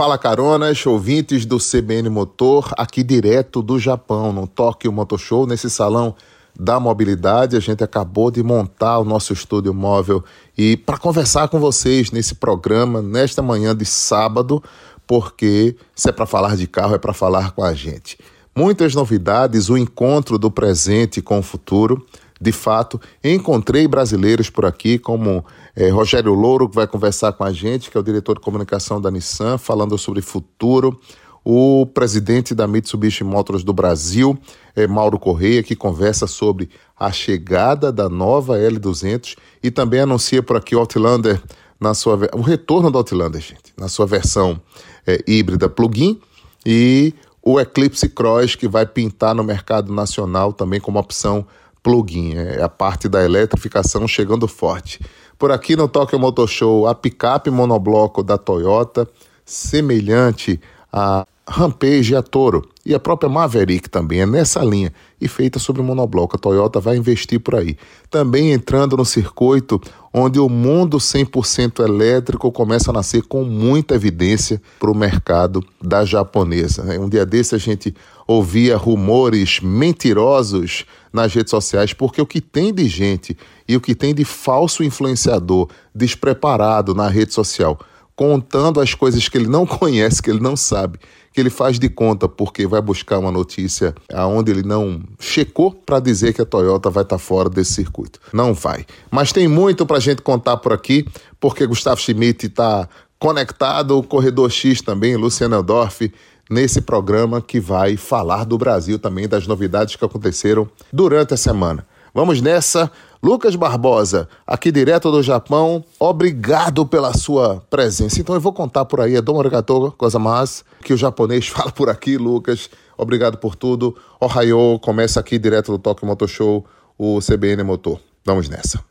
Fala 0.00 0.16
caronas, 0.16 0.86
ouvintes 0.86 1.44
do 1.44 1.58
CBN 1.58 2.08
Motor, 2.08 2.72
aqui 2.78 3.02
direto 3.02 3.60
do 3.60 3.78
Japão, 3.78 4.32
no 4.32 4.46
Tokyo 4.46 4.90
Motor 4.90 5.18
Show, 5.18 5.46
nesse 5.46 5.68
salão 5.68 6.14
da 6.58 6.80
mobilidade. 6.80 7.54
A 7.54 7.60
gente 7.60 7.84
acabou 7.84 8.30
de 8.30 8.42
montar 8.42 8.98
o 8.98 9.04
nosso 9.04 9.34
estúdio 9.34 9.74
móvel 9.74 10.24
e 10.56 10.74
para 10.74 10.96
conversar 10.96 11.48
com 11.48 11.60
vocês 11.60 12.12
nesse 12.12 12.34
programa, 12.34 13.02
nesta 13.02 13.42
manhã 13.42 13.76
de 13.76 13.84
sábado, 13.84 14.64
porque 15.06 15.76
se 15.94 16.08
é 16.08 16.12
para 16.12 16.24
falar 16.24 16.56
de 16.56 16.66
carro, 16.66 16.94
é 16.94 16.98
para 16.98 17.12
falar 17.12 17.50
com 17.50 17.62
a 17.62 17.74
gente. 17.74 18.16
Muitas 18.56 18.94
novidades, 18.94 19.68
o 19.68 19.76
encontro 19.76 20.38
do 20.38 20.50
presente 20.50 21.20
com 21.20 21.40
o 21.40 21.42
futuro. 21.42 22.06
De 22.40 22.52
fato, 22.52 22.98
encontrei 23.22 23.86
brasileiros 23.86 24.48
por 24.48 24.64
aqui, 24.64 24.98
como 24.98 25.44
é, 25.76 25.90
Rogério 25.90 26.32
Louro, 26.32 26.70
que 26.70 26.74
vai 26.74 26.86
conversar 26.86 27.34
com 27.34 27.44
a 27.44 27.52
gente, 27.52 27.90
que 27.90 27.96
é 27.98 28.00
o 28.00 28.02
diretor 28.02 28.36
de 28.36 28.40
comunicação 28.40 28.98
da 28.98 29.10
Nissan, 29.10 29.58
falando 29.58 29.98
sobre 29.98 30.22
futuro. 30.22 30.98
O 31.44 31.84
presidente 31.86 32.54
da 32.54 32.66
Mitsubishi 32.66 33.24
Motors 33.24 33.62
do 33.62 33.74
Brasil, 33.74 34.38
é, 34.74 34.86
Mauro 34.86 35.18
Correia, 35.18 35.62
que 35.62 35.76
conversa 35.76 36.26
sobre 36.26 36.70
a 36.98 37.12
chegada 37.12 37.92
da 37.92 38.08
nova 38.08 38.58
L200 38.58 39.36
e 39.62 39.70
também 39.70 40.00
anuncia 40.00 40.42
por 40.42 40.56
aqui 40.56 40.74
o 40.74 40.78
Outlander, 40.78 41.42
na 41.78 41.94
sua, 41.94 42.18
o 42.34 42.40
retorno 42.40 42.90
do 42.90 42.98
Outlander, 42.98 43.40
gente, 43.40 43.72
na 43.76 43.88
sua 43.88 44.06
versão 44.06 44.60
é, 45.06 45.22
híbrida 45.26 45.68
plug-in 45.68 46.20
e 46.64 47.14
o 47.42 47.58
Eclipse 47.58 48.08
Cross, 48.08 48.54
que 48.54 48.68
vai 48.68 48.84
pintar 48.84 49.34
no 49.34 49.42
mercado 49.42 49.92
nacional 49.92 50.52
também 50.52 50.78
como 50.80 50.98
opção 50.98 51.46
plugin, 51.82 52.34
é 52.36 52.62
a 52.62 52.68
parte 52.68 53.08
da 53.08 53.24
eletrificação 53.24 54.06
chegando 54.06 54.46
forte. 54.46 55.00
Por 55.38 55.50
aqui 55.50 55.74
no 55.74 55.88
Tokyo 55.88 56.18
Motor 56.18 56.48
Show, 56.48 56.86
a 56.86 56.94
picape 56.94 57.50
monobloco 57.50 58.22
da 58.22 58.36
Toyota, 58.36 59.08
semelhante 59.44 60.60
a 60.92 61.26
Rampage 61.48 62.12
e 62.12 62.16
a 62.16 62.22
Toro, 62.22 62.68
e 62.86 62.94
a 62.94 63.00
própria 63.00 63.28
Maverick 63.28 63.88
também 63.88 64.20
é 64.20 64.26
nessa 64.26 64.62
linha 64.64 64.92
e 65.20 65.26
feita 65.26 65.58
sobre 65.58 65.82
monobloco. 65.82 66.36
A 66.36 66.38
Toyota 66.38 66.78
vai 66.78 66.96
investir 66.96 67.40
por 67.40 67.56
aí. 67.56 67.76
Também 68.08 68.52
entrando 68.52 68.96
no 68.96 69.04
circuito 69.04 69.80
onde 70.12 70.40
o 70.40 70.48
mundo 70.48 70.98
100% 70.98 71.84
elétrico 71.84 72.50
começa 72.50 72.90
a 72.90 72.94
nascer 72.94 73.22
com 73.22 73.44
muita 73.44 73.94
evidência 73.94 74.60
para 74.78 74.90
o 74.90 74.94
mercado 74.94 75.64
da 75.80 76.04
japonesa. 76.04 76.82
Um 76.98 77.08
dia 77.08 77.24
desse 77.24 77.54
a 77.54 77.58
gente 77.58 77.94
ouvia 78.26 78.76
rumores 78.76 79.60
mentirosos 79.60 80.84
nas 81.12 81.32
redes 81.32 81.50
sociais, 81.50 81.92
porque 81.92 82.20
o 82.20 82.26
que 82.26 82.40
tem 82.40 82.72
de 82.72 82.88
gente 82.88 83.36
e 83.68 83.76
o 83.76 83.80
que 83.80 83.94
tem 83.94 84.14
de 84.14 84.24
falso 84.24 84.82
influenciador 84.82 85.68
despreparado 85.94 86.94
na 86.94 87.08
rede 87.08 87.32
social, 87.32 87.78
contando 88.16 88.80
as 88.80 88.94
coisas 88.94 89.28
que 89.28 89.38
ele 89.38 89.48
não 89.48 89.64
conhece, 89.66 90.22
que 90.22 90.30
ele 90.30 90.40
não 90.40 90.56
sabe, 90.56 90.98
que 91.40 91.42
ele 91.42 91.50
faz 91.50 91.78
de 91.78 91.88
conta 91.88 92.28
porque 92.28 92.66
vai 92.66 92.82
buscar 92.82 93.18
uma 93.18 93.32
notícia 93.32 93.94
aonde 94.12 94.50
ele 94.50 94.62
não 94.62 95.00
checou 95.18 95.72
para 95.72 95.98
dizer 95.98 96.34
que 96.34 96.42
a 96.42 96.44
Toyota 96.44 96.90
vai 96.90 97.02
estar 97.02 97.16
tá 97.16 97.18
fora 97.18 97.48
desse 97.48 97.72
circuito. 97.72 98.20
Não 98.30 98.52
vai. 98.52 98.84
Mas 99.10 99.32
tem 99.32 99.48
muito 99.48 99.86
para 99.86 99.98
gente 99.98 100.20
contar 100.20 100.58
por 100.58 100.70
aqui, 100.70 101.06
porque 101.40 101.66
Gustavo 101.66 101.98
Schmidt 101.98 102.46
está 102.46 102.86
conectado, 103.18 103.96
o 103.96 104.02
Corredor 104.02 104.50
X 104.50 104.82
também, 104.82 105.16
Luciano 105.16 105.56
Eldorf, 105.56 106.12
nesse 106.50 106.82
programa 106.82 107.40
que 107.40 107.58
vai 107.58 107.96
falar 107.96 108.44
do 108.44 108.58
Brasil 108.58 108.98
também, 108.98 109.26
das 109.26 109.46
novidades 109.46 109.96
que 109.96 110.04
aconteceram 110.04 110.68
durante 110.92 111.32
a 111.32 111.38
semana. 111.38 111.86
Vamos 112.12 112.42
nessa. 112.42 112.90
Lucas 113.22 113.54
Barbosa, 113.54 114.26
aqui 114.46 114.72
direto 114.72 115.10
do 115.10 115.22
Japão, 115.22 115.84
obrigado 115.98 116.86
pela 116.86 117.12
sua 117.12 117.62
presença. 117.68 118.18
Então 118.18 118.34
eu 118.34 118.40
vou 118.40 118.50
contar 118.50 118.86
por 118.86 118.98
aí, 118.98 119.14
é 119.14 119.20
Domo 119.20 119.38
arigato 119.40 119.94
mais, 120.18 120.64
que 120.82 120.94
o 120.94 120.96
japonês 120.96 121.46
fala 121.48 121.70
por 121.70 121.90
aqui, 121.90 122.16
Lucas. 122.16 122.70
Obrigado 122.96 123.36
por 123.36 123.54
tudo. 123.54 123.94
Ohio, 124.18 124.78
começa 124.78 125.20
aqui 125.20 125.38
direto 125.38 125.70
do 125.70 125.78
Tokyo 125.78 126.06
Motor 126.06 126.28
Show, 126.28 126.64
o 126.98 127.18
CBN 127.20 127.62
Motor. 127.62 128.00
Vamos 128.24 128.48
nessa. 128.48 128.82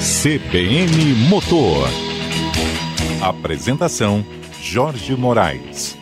CBN 0.00 1.14
Motor. 1.28 1.88
Apresentação 3.22 4.24
Jorge 4.60 5.14
Moraes. 5.14 5.96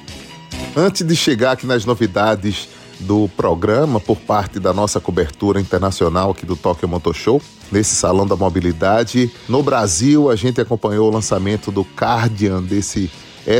Antes 0.75 1.07
de 1.07 1.15
chegar 1.15 1.53
aqui 1.53 1.67
nas 1.67 1.85
novidades 1.85 2.69
do 3.01 3.29
programa 3.37 4.01
por 4.01 4.17
parte 4.17 4.59
da 4.59 4.73
nossa 4.73 5.01
cobertura 5.01 5.61
internacional 5.61 6.31
aqui 6.31 6.45
do 6.45 6.57
Tokyo 6.57 6.89
Motor 6.89 7.15
Show, 7.15 7.43
nesse 7.71 7.95
Salão 7.95 8.27
da 8.27 8.37
Mobilidade. 8.37 9.31
No 9.49 9.63
Brasil, 9.63 10.31
a 10.31 10.37
gente 10.37 10.61
acompanhou 10.61 11.09
o 11.09 11.13
lançamento 11.13 11.71
do 11.71 11.85
Cardian, 11.85 12.63
desse 12.63 13.11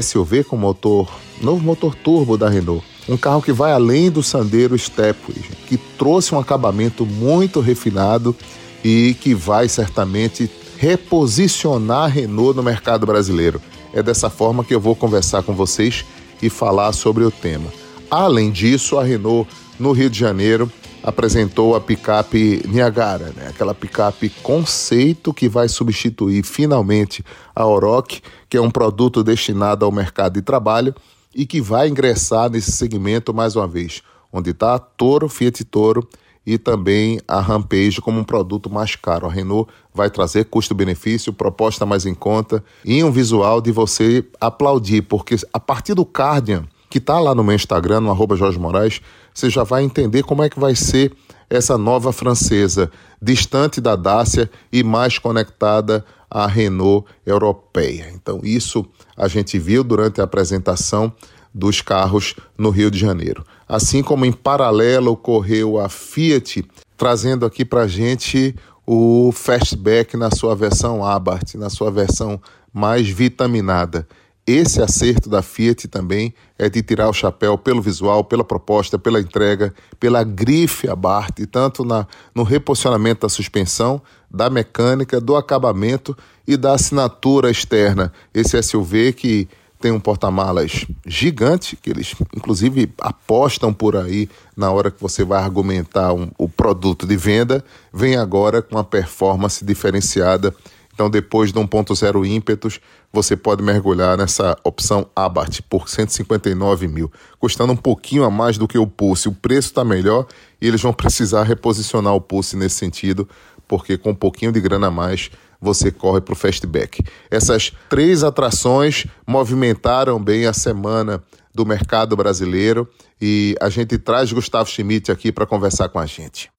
SUV 0.03 0.45
com 0.45 0.57
motor, 0.57 1.09
novo 1.41 1.63
motor 1.63 1.95
turbo 1.95 2.37
da 2.37 2.49
Renault. 2.49 2.85
Um 3.09 3.17
carro 3.17 3.41
que 3.41 3.53
vai 3.53 3.73
além 3.73 4.11
do 4.11 4.23
Sandero 4.23 4.79
Stepway, 4.79 5.43
que 5.67 5.79
trouxe 5.79 6.35
um 6.35 6.39
acabamento 6.39 7.07
muito 7.07 7.61
refinado 7.61 8.37
e 8.85 9.17
que 9.21 9.35
vai 9.35 9.69
certamente 9.69 10.51
reposicionar 10.77 12.05
a 12.05 12.07
Renault 12.07 12.57
no 12.57 12.63
mercado 12.63 13.07
brasileiro. 13.07 13.61
É 13.93 14.03
dessa 14.03 14.29
forma 14.29 14.63
que 14.63 14.75
eu 14.75 14.81
vou 14.81 14.95
conversar 14.95 15.43
com 15.43 15.55
vocês 15.55 16.05
e 16.43 16.51
falar 16.51 16.93
sobre 16.93 17.25
o 17.25 17.31
tema. 17.31 17.69
Além 18.11 18.51
disso, 18.51 18.99
a 18.99 19.05
Renault, 19.05 19.49
no 19.79 19.93
Rio 19.93 20.09
de 20.09 20.19
Janeiro, 20.19 20.71
apresentou 21.03 21.77
a 21.77 21.81
picape 21.81 22.63
Niagara, 22.67 23.33
né? 23.37 23.49
aquela 23.49 23.75
picape 23.75 24.31
conceito 24.43 25.33
que 25.33 25.49
vai 25.49 25.69
substituir 25.69 26.43
finalmente 26.43 27.23
a 27.55 27.67
Oroch, 27.67 28.23
que 28.49 28.57
é 28.57 28.61
um 28.61 28.71
produto 28.71 29.23
destinado 29.23 29.85
ao 29.85 29.93
mercado 29.93 30.35
de 30.35 30.43
trabalho 30.43 30.95
e 31.35 31.45
que 31.45 31.61
vai 31.61 31.89
ingressar 31.89 32.51
nesse 32.51 32.73
segmento 32.73 33.35
mais 33.35 33.55
uma 33.55 33.69
vez, 33.69 34.03
onde 34.33 34.51
está 34.51 34.75
a 34.75 34.79
Toro, 34.79 35.29
Fiat 35.29 35.63
Toro 35.65 36.09
e 36.47 36.57
também 36.57 37.21
a 37.29 37.41
Rampage 37.41 38.01
como 38.01 38.19
um 38.19 38.25
produto 38.25 38.71
mais 38.71 38.97
caro. 38.97 39.27
A 39.27 39.31
Renault 39.31 39.71
vai 39.93 40.09
trazer 40.09 40.47
custo-benefício, 40.47 41.31
proposta 41.31 41.85
mais 41.85 42.07
em 42.07 42.15
conta 42.15 42.65
e 42.83 43.05
um 43.05 43.13
visual 43.13 43.61
de 43.61 43.71
você 43.71 44.25
aplaudir, 44.41 45.03
porque 45.03 45.37
a 45.53 45.61
partir 45.61 45.93
do 45.93 46.07
Cardian, 46.07 46.65
que 46.89 46.99
está 46.99 47.19
lá 47.19 47.35
no 47.35 47.45
meu 47.45 47.55
Instagram, 47.55 48.01
no 48.01 48.11
arroba 48.11 48.37
Jorge 48.37 48.59
Moraes, 48.59 49.01
você 49.33 49.51
já 49.51 49.63
vai 49.63 49.83
entender 49.83 50.23
como 50.23 50.43
é 50.43 50.49
que 50.49 50.59
vai 50.59 50.75
ser 50.75 51.13
essa 51.51 51.79
nova 51.79 52.13
francesa, 52.13 52.91
distante 53.21 53.81
da 53.81 53.97
Dacia 53.97 54.51
e 54.73 54.83
mais 54.83 55.19
conectada 55.19 56.05
à 56.31 56.47
Renault 56.47 57.07
europeia. 57.25 58.11
Então, 58.15 58.41
isso 58.43 58.85
a 59.17 59.29
gente 59.29 59.59
viu 59.59 59.83
durante 59.83 60.21
a 60.21 60.25
apresentação 60.25 61.13
dos 61.55 61.81
carros 61.81 62.35
no 62.57 62.71
Rio 62.71 62.91
de 62.91 62.99
Janeiro. 62.99 63.45
Assim 63.69 64.03
como 64.03 64.25
em 64.25 64.33
paralelo 64.33 65.13
ocorreu 65.13 65.79
a 65.79 65.89
Fiat, 65.89 66.65
trazendo 66.97 67.47
aqui 67.47 67.65
para 67.65 67.83
a 67.83 67.89
gente 67.89 68.55
o 68.87 69.31
Fastback 69.33 70.17
na 70.17 70.31
sua 70.31 70.55
versão 70.55 71.05
Abarth, 71.05 71.55
na 71.55 71.69
sua 71.69 71.91
versão 71.91 72.41
mais 72.73 73.09
vitaminada. 73.09 74.07
Esse 74.49 74.81
acerto 74.81 75.29
da 75.29 75.43
Fiat 75.43 75.89
também 75.89 76.33
é 76.59 76.71
de 76.71 76.83
tirar 76.83 77.11
o 77.11 77.13
chapéu 77.13 77.59
pelo 77.59 77.83
visual, 77.83 78.25
pela 78.25 78.43
proposta, 78.43 78.99
pela 78.99 79.21
entrega, 79.21 79.75
pela 80.01 80.25
grife 80.25 80.89
Abarth, 80.89 81.47
tanto 81.51 81.85
na, 81.85 82.07
no 82.35 82.45
reposicionamento 82.45 83.27
da 83.27 83.29
suspensão, 83.29 84.01
da 84.31 84.49
mecânica, 84.49 85.21
do 85.21 85.37
acabamento 85.37 86.17
e 86.47 86.57
da 86.57 86.73
assinatura 86.73 87.51
externa. 87.51 88.11
Esse 88.33 88.63
SUV 88.63 89.13
que 89.13 89.47
tem 89.79 89.93
um 89.93 90.01
porta-malas 90.01 90.87
gigante, 91.07 91.77
que 91.77 91.91
eles 91.91 92.15
inclusive 92.35 92.91
apostam 93.03 93.71
por 93.71 93.97
aí 93.97 94.31
na 94.57 94.71
hora 94.71 94.91
que 94.91 95.01
você 95.01 95.25
vai 95.25 95.43
argumentar 95.43 96.15
um, 96.15 96.31
o 96.39 96.49
produto 96.49 97.07
de 97.07 97.19
venda, 97.19 97.63
vem 97.93 98.17
agora 98.17 98.63
com 98.63 98.77
uma 98.77 98.85
performance 98.85 99.63
diferenciada. 99.63 100.55
Então, 100.99 101.09
depois 101.09 101.53
de 101.53 101.61
1.0 101.61 102.27
ímpetos, 102.27 102.81
você 103.13 103.37
pode 103.37 103.63
mergulhar 103.63 104.19
nessa 104.19 104.59
opção 104.65 105.09
Abarth 105.15 105.61
por 105.71 105.89
159 105.89 106.89
mil, 106.89 107.09
custando 107.39 107.73
um 107.73 107.77
pouquinho 107.77 108.25
a 108.25 108.31
mais 108.33 108.59
do 108.59 108.67
que 108.67 108.77
o 108.77 108.85
Pulse. 108.85 109.29
O 109.29 109.33
preço 109.33 109.69
está 109.69 109.85
melhor 109.85 110.27
e 110.61 110.67
eles 110.67 110.83
vão 110.83 110.93
precisar 110.93 111.45
reposicionar 111.45 112.17
o 112.17 112.21
Pulse 112.21 112.57
nesse 112.57 112.75
sentido, 112.75 113.29
porque 113.69 113.97
com 113.97 114.11
um 114.11 114.15
pouquinho 114.15 114.51
de 114.51 114.61
grana 114.61 114.89
a 114.89 114.91
mais 114.91 115.31
você 115.61 115.93
corre 115.93 116.21
para 116.21 116.33
o 116.33 116.37
Fastback. 116.37 117.05
Essas 117.31 117.73
três 117.89 118.25
atrações 118.25 119.07
movimentaram 119.25 120.21
bem 120.21 120.47
a 120.47 120.53
semana 120.53 121.23
do 121.55 121.65
mercado 121.65 122.17
brasileiro 122.17 122.89
e 123.23 123.55
a 123.61 123.69
gente 123.69 123.99
traz 123.99 124.33
Gustavo 124.33 124.69
Schmidt 124.69 125.13
aqui 125.13 125.31
para 125.31 125.47
conversar 125.47 125.91
com 125.91 126.01
a 126.01 126.07
gente. 126.07 126.51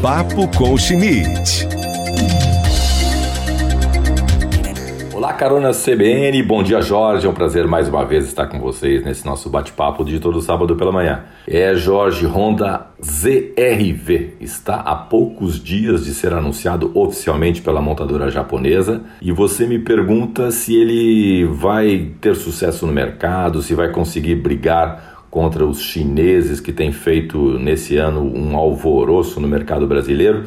Papo 0.00 0.46
com 0.56 0.78
Schmidt. 0.78 1.85
Olá, 5.26 5.34
carona 5.34 5.72
CBN, 5.72 6.40
bom 6.44 6.62
dia 6.62 6.80
Jorge, 6.80 7.26
é 7.26 7.28
um 7.28 7.34
prazer 7.34 7.66
mais 7.66 7.88
uma 7.88 8.04
vez 8.04 8.26
estar 8.26 8.46
com 8.46 8.60
vocês 8.60 9.04
nesse 9.04 9.26
nosso 9.26 9.50
bate-papo 9.50 10.04
de 10.04 10.20
todo 10.20 10.40
sábado 10.40 10.76
pela 10.76 10.92
manhã. 10.92 11.24
É 11.48 11.74
Jorge 11.74 12.24
Honda 12.26 12.86
ZRV, 13.02 14.36
está 14.40 14.76
há 14.76 14.94
poucos 14.94 15.60
dias 15.60 16.04
de 16.04 16.14
ser 16.14 16.32
anunciado 16.32 16.92
oficialmente 16.94 17.60
pela 17.60 17.82
montadora 17.82 18.30
japonesa 18.30 19.02
e 19.20 19.32
você 19.32 19.66
me 19.66 19.80
pergunta 19.80 20.52
se 20.52 20.76
ele 20.76 21.44
vai 21.44 22.12
ter 22.20 22.36
sucesso 22.36 22.86
no 22.86 22.92
mercado, 22.92 23.62
se 23.62 23.74
vai 23.74 23.90
conseguir 23.90 24.36
brigar 24.36 25.16
contra 25.28 25.66
os 25.66 25.82
chineses 25.82 26.60
que 26.60 26.72
têm 26.72 26.92
feito 26.92 27.58
nesse 27.58 27.96
ano 27.96 28.22
um 28.22 28.56
alvoroço 28.56 29.40
no 29.40 29.48
mercado 29.48 29.88
brasileiro. 29.88 30.44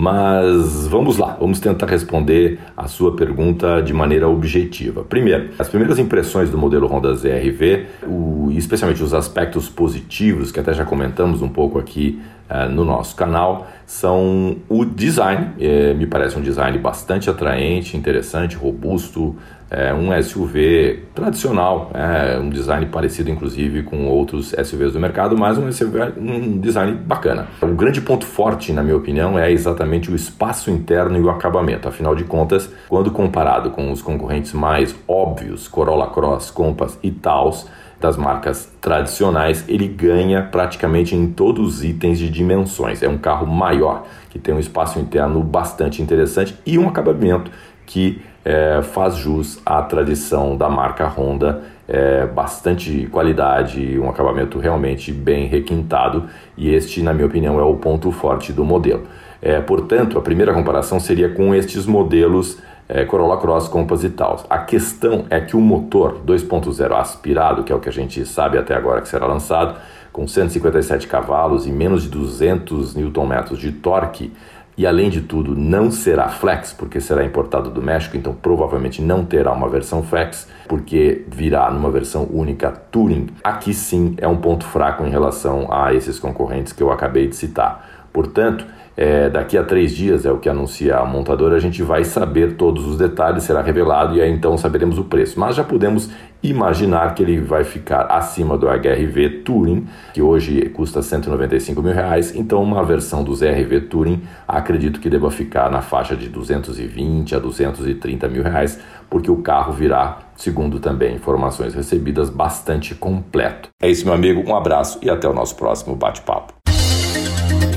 Mas 0.00 0.86
vamos 0.86 1.18
lá, 1.18 1.36
vamos 1.40 1.58
tentar 1.58 1.86
responder 1.86 2.60
a 2.76 2.86
sua 2.86 3.16
pergunta 3.16 3.82
de 3.82 3.92
maneira 3.92 4.28
objetiva. 4.28 5.02
Primeiro, 5.02 5.50
as 5.58 5.68
primeiras 5.68 5.98
impressões 5.98 6.50
do 6.50 6.56
modelo 6.56 6.86
Honda 6.86 7.12
ZRV, 7.16 7.86
o, 8.06 8.48
especialmente 8.52 9.02
os 9.02 9.12
aspectos 9.12 9.68
positivos, 9.68 10.52
que 10.52 10.60
até 10.60 10.72
já 10.72 10.84
comentamos 10.84 11.42
um 11.42 11.48
pouco 11.48 11.80
aqui 11.80 12.22
uh, 12.48 12.70
no 12.70 12.84
nosso 12.84 13.16
canal, 13.16 13.66
são 13.84 14.58
o 14.68 14.84
design. 14.84 15.48
É, 15.58 15.92
me 15.94 16.06
parece 16.06 16.38
um 16.38 16.42
design 16.42 16.78
bastante 16.78 17.28
atraente, 17.28 17.96
interessante, 17.96 18.54
robusto, 18.54 19.34
é 19.70 19.92
um 19.92 20.10
SUV 20.22 21.04
tradicional, 21.14 21.90
é 21.94 22.38
um 22.38 22.48
design 22.48 22.86
parecido 22.86 23.30
inclusive 23.30 23.82
com 23.82 24.06
outros 24.06 24.54
SUVs 24.64 24.92
do 24.92 25.00
mercado, 25.00 25.36
mas 25.36 25.58
um 25.58 25.70
SUV 25.70 26.14
um 26.16 26.58
design 26.58 26.92
bacana. 26.92 27.48
O 27.60 27.66
grande 27.68 28.00
ponto 28.00 28.24
forte, 28.24 28.72
na 28.72 28.82
minha 28.82 28.96
opinião, 28.96 29.38
é 29.38 29.50
exatamente 29.52 30.10
o 30.10 30.16
espaço 30.16 30.70
interno 30.70 31.18
e 31.18 31.20
o 31.20 31.30
acabamento. 31.30 31.88
Afinal 31.88 32.14
de 32.14 32.24
contas, 32.24 32.70
quando 32.88 33.10
comparado 33.10 33.70
com 33.70 33.92
os 33.92 34.00
concorrentes 34.00 34.52
mais 34.52 34.94
óbvios, 35.06 35.68
Corolla 35.68 36.08
Cross, 36.08 36.50
Compass 36.50 36.98
e 37.02 37.10
Taos, 37.10 37.66
das 38.00 38.16
marcas 38.16 38.72
tradicionais, 38.80 39.64
ele 39.68 39.88
ganha 39.88 40.42
praticamente 40.42 41.16
em 41.16 41.26
todos 41.26 41.78
os 41.78 41.84
itens 41.84 42.18
de 42.18 42.30
dimensões. 42.30 43.02
É 43.02 43.08
um 43.08 43.18
carro 43.18 43.46
maior, 43.46 44.06
que 44.30 44.38
tem 44.38 44.54
um 44.54 44.60
espaço 44.60 44.98
interno 45.00 45.42
bastante 45.42 46.00
interessante 46.00 46.56
e 46.64 46.78
um 46.78 46.88
acabamento 46.88 47.50
que 47.84 48.20
é, 48.48 48.80
faz 48.80 49.16
jus 49.16 49.60
à 49.66 49.82
tradição 49.82 50.56
da 50.56 50.70
marca 50.70 51.06
Honda, 51.06 51.64
é, 51.86 52.24
bastante 52.24 53.06
qualidade, 53.12 53.98
um 53.98 54.08
acabamento 54.08 54.58
realmente 54.58 55.12
bem 55.12 55.46
requintado 55.46 56.24
e 56.56 56.74
este, 56.74 57.02
na 57.02 57.12
minha 57.12 57.26
opinião, 57.26 57.60
é 57.60 57.62
o 57.62 57.74
ponto 57.74 58.10
forte 58.10 58.50
do 58.50 58.64
modelo. 58.64 59.02
É, 59.42 59.60
portanto, 59.60 60.16
a 60.16 60.22
primeira 60.22 60.54
comparação 60.54 60.98
seria 60.98 61.28
com 61.28 61.54
estes 61.54 61.84
modelos 61.84 62.58
é, 62.88 63.04
Corolla 63.04 63.36
Cross 63.36 63.68
Compass 63.68 64.02
e. 64.02 64.46
A 64.48 64.60
questão 64.60 65.26
é 65.28 65.40
que 65.40 65.54
o 65.54 65.60
motor 65.60 66.18
2.0 66.26 66.90
aspirado, 66.98 67.62
que 67.62 67.70
é 67.70 67.76
o 67.76 67.78
que 67.78 67.90
a 67.90 67.92
gente 67.92 68.24
sabe 68.24 68.56
até 68.56 68.74
agora 68.74 69.02
que 69.02 69.08
será 69.08 69.26
lançado, 69.26 69.76
com 70.10 70.26
157 70.26 71.06
cavalos 71.06 71.66
e 71.66 71.70
menos 71.70 72.04
de 72.04 72.08
200 72.08 72.94
Nm 72.94 73.56
de 73.58 73.72
torque, 73.72 74.32
e 74.78 74.86
além 74.86 75.10
de 75.10 75.20
tudo 75.20 75.56
não 75.56 75.90
será 75.90 76.28
flex 76.28 76.72
porque 76.72 77.00
será 77.00 77.24
importado 77.24 77.68
do 77.68 77.82
México, 77.82 78.16
então 78.16 78.32
provavelmente 78.32 79.02
não 79.02 79.24
terá 79.24 79.52
uma 79.52 79.68
versão 79.68 80.04
flex 80.04 80.48
porque 80.68 81.24
virá 81.26 81.68
numa 81.72 81.90
versão 81.90 82.28
única 82.32 82.70
Touring. 82.70 83.26
Aqui 83.42 83.74
sim 83.74 84.14
é 84.18 84.28
um 84.28 84.36
ponto 84.36 84.64
fraco 84.64 85.04
em 85.04 85.10
relação 85.10 85.66
a 85.72 85.92
esses 85.92 86.20
concorrentes 86.20 86.72
que 86.72 86.80
eu 86.80 86.92
acabei 86.92 87.26
de 87.26 87.34
citar. 87.34 88.06
Portanto, 88.12 88.64
é, 89.00 89.30
daqui 89.30 89.56
a 89.56 89.62
três 89.62 89.94
dias, 89.94 90.26
é 90.26 90.32
o 90.32 90.38
que 90.38 90.48
anuncia 90.48 90.96
a 90.96 91.04
montadora, 91.04 91.54
a 91.54 91.60
gente 91.60 91.84
vai 91.84 92.02
saber 92.02 92.56
todos 92.56 92.84
os 92.84 92.98
detalhes, 92.98 93.44
será 93.44 93.62
revelado 93.62 94.16
e 94.16 94.20
aí 94.20 94.28
então 94.28 94.58
saberemos 94.58 94.98
o 94.98 95.04
preço. 95.04 95.38
Mas 95.38 95.54
já 95.54 95.62
podemos 95.62 96.10
imaginar 96.42 97.14
que 97.14 97.22
ele 97.22 97.40
vai 97.40 97.62
ficar 97.62 98.06
acima 98.10 98.58
do 98.58 98.66
HRV 98.66 99.42
Touring, 99.44 99.86
que 100.12 100.20
hoje 100.20 100.68
custa 100.70 101.00
195 101.00 101.80
mil 101.80 101.92
reais, 101.92 102.34
então 102.34 102.60
uma 102.60 102.82
versão 102.82 103.22
do 103.22 103.32
ZRV 103.32 103.82
Touring 103.82 104.20
acredito 104.48 104.98
que 104.98 105.08
deva 105.08 105.30
ficar 105.30 105.70
na 105.70 105.80
faixa 105.80 106.16
de 106.16 106.28
220 106.28 107.36
a 107.36 107.38
230 107.38 108.28
mil 108.28 108.42
reais, 108.42 108.80
porque 109.08 109.30
o 109.30 109.36
carro 109.36 109.72
virá, 109.72 110.18
segundo 110.34 110.80
também 110.80 111.14
informações 111.14 111.72
recebidas, 111.72 112.30
bastante 112.30 112.96
completo. 112.96 113.68
É 113.80 113.88
isso, 113.88 114.04
meu 114.04 114.14
amigo, 114.14 114.42
um 114.44 114.56
abraço 114.56 114.98
e 115.00 115.08
até 115.08 115.28
o 115.28 115.32
nosso 115.32 115.54
próximo 115.54 115.94
bate-papo. 115.94 116.57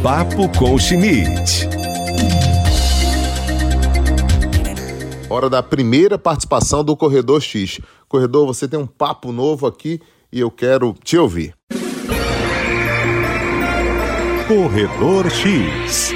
Papo 0.03 0.49
com 0.57 0.77
Schmidt. 0.79 1.67
Hora 5.29 5.49
da 5.49 5.61
primeira 5.63 6.17
participação 6.17 6.83
do 6.83 6.97
Corredor 6.97 7.39
X. 7.39 7.79
Corredor, 8.07 8.45
você 8.47 8.67
tem 8.67 8.79
um 8.79 8.87
papo 8.87 9.31
novo 9.31 9.67
aqui 9.67 10.01
e 10.31 10.39
eu 10.39 10.49
quero 10.49 10.95
te 11.03 11.17
ouvir. 11.17 11.53
Corredor 14.47 15.29
X. 15.29 16.13